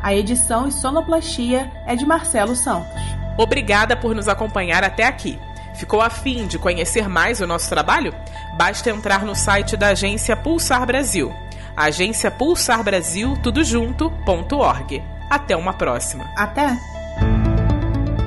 A 0.00 0.14
edição 0.14 0.68
e 0.68 0.72
sonoplastia 0.72 1.70
é 1.86 1.96
de 1.96 2.06
Marcelo 2.06 2.54
Santos. 2.54 3.02
Obrigada 3.36 3.96
por 3.96 4.14
nos 4.14 4.28
acompanhar 4.28 4.84
até 4.84 5.04
aqui. 5.04 5.38
Ficou 5.74 6.00
afim 6.00 6.46
de 6.46 6.58
conhecer 6.58 7.08
mais 7.08 7.40
o 7.40 7.46
nosso 7.46 7.68
trabalho? 7.68 8.14
Basta 8.56 8.90
entrar 8.90 9.24
no 9.24 9.34
site 9.34 9.76
da 9.76 9.88
agência 9.88 10.36
Pulsar 10.36 10.84
Brasil. 10.86 11.32
Agência 11.76 12.30
Pulsar 12.30 12.82
Brasil, 12.82 13.36
tudo 13.42 13.62
junto.org. 13.62 15.02
Até 15.30 15.56
uma 15.56 15.72
próxima. 15.72 16.28
Até! 16.36 16.76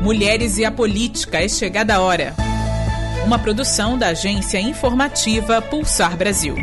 Mulheres 0.02 0.58
e 0.58 0.66
a 0.66 0.72
Política 0.72 1.44
é 1.44 1.48
Chegada 1.48 1.96
a 1.96 2.02
Hora. 2.02 2.51
Uma 3.26 3.38
produção 3.38 3.98
da 3.98 4.08
agência 4.08 4.60
informativa 4.60 5.62
Pulsar 5.62 6.18
Brasil. 6.18 6.56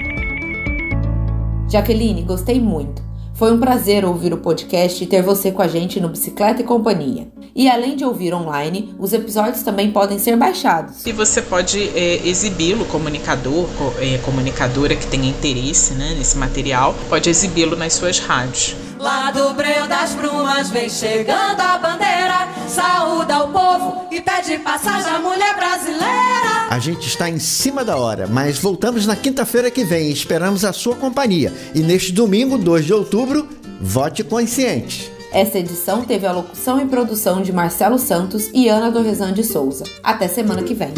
Jaqueline, 1.70 2.22
gostei 2.22 2.60
muito. 2.60 3.02
Foi 3.32 3.52
um 3.52 3.60
prazer 3.60 4.04
ouvir 4.04 4.32
o 4.34 4.38
podcast 4.38 5.02
e 5.02 5.06
ter 5.06 5.22
você 5.22 5.52
com 5.52 5.62
a 5.62 5.68
gente 5.68 6.00
no 6.00 6.08
Bicicleta 6.08 6.60
e 6.60 6.64
Companhia. 6.64 7.28
E 7.54 7.68
além 7.68 7.94
de 7.96 8.04
ouvir 8.04 8.34
online, 8.34 8.94
os 8.98 9.12
episódios 9.12 9.62
também 9.62 9.92
podem 9.92 10.18
ser 10.18 10.36
baixados. 10.36 11.06
E 11.06 11.12
você 11.12 11.40
pode 11.40 11.90
é, 11.96 12.26
exibi-lo, 12.26 12.84
comunicador, 12.86 13.68
co 13.78 13.94
é, 14.00 14.18
comunicadora 14.18 14.96
que 14.96 15.06
tenha 15.06 15.28
interesse 15.28 15.94
né, 15.94 16.16
nesse 16.18 16.36
material, 16.36 16.94
pode 17.08 17.30
exibi-lo 17.30 17.76
nas 17.76 17.92
suas 17.92 18.18
rádios. 18.18 18.74
Lá 18.98 19.30
do 19.30 19.54
breu 19.54 19.86
das 19.86 20.14
brumas 20.14 20.70
vem 20.70 20.88
chegando 20.88 21.60
a 21.60 21.78
bandeira, 21.78 22.48
saúda 22.68 23.44
o 23.44 23.52
povo 23.52 24.06
e 24.10 24.20
pede 24.20 24.58
passagem 24.58 25.12
à 25.12 25.18
mulher 25.18 25.56
brasileira. 25.56 26.68
A 26.70 26.78
gente 26.78 27.08
está 27.08 27.28
em 27.28 27.38
cima 27.38 27.84
da 27.84 27.96
hora, 27.96 28.26
mas 28.26 28.58
voltamos 28.58 29.06
na 29.06 29.16
quinta-feira 29.16 29.70
que 29.70 29.84
vem. 29.84 30.10
Esperamos 30.10 30.64
a 30.64 30.72
sua 30.72 30.94
companhia. 30.94 31.52
E 31.74 31.80
neste 31.80 32.12
domingo, 32.12 32.58
2 32.58 32.84
de 32.84 32.92
outubro, 32.92 33.48
vote 33.80 34.22
consciente. 34.22 35.10
Essa 35.32 35.58
edição 35.58 36.04
teve 36.04 36.26
a 36.26 36.32
locução 36.32 36.80
e 36.80 36.86
produção 36.86 37.42
de 37.42 37.52
Marcelo 37.52 37.98
Santos 37.98 38.48
e 38.54 38.68
Ana 38.68 38.90
Dorrezan 38.90 39.32
de 39.32 39.44
Souza. 39.44 39.84
Até 40.02 40.26
semana 40.26 40.62
que 40.62 40.74
vem. 40.74 40.92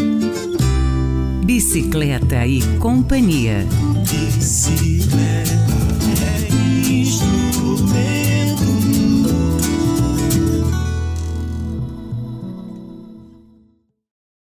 Bicicleta 1.44 2.46
e 2.46 2.62
Companhia. 2.78 3.66
Bicicleta. 4.08 5.69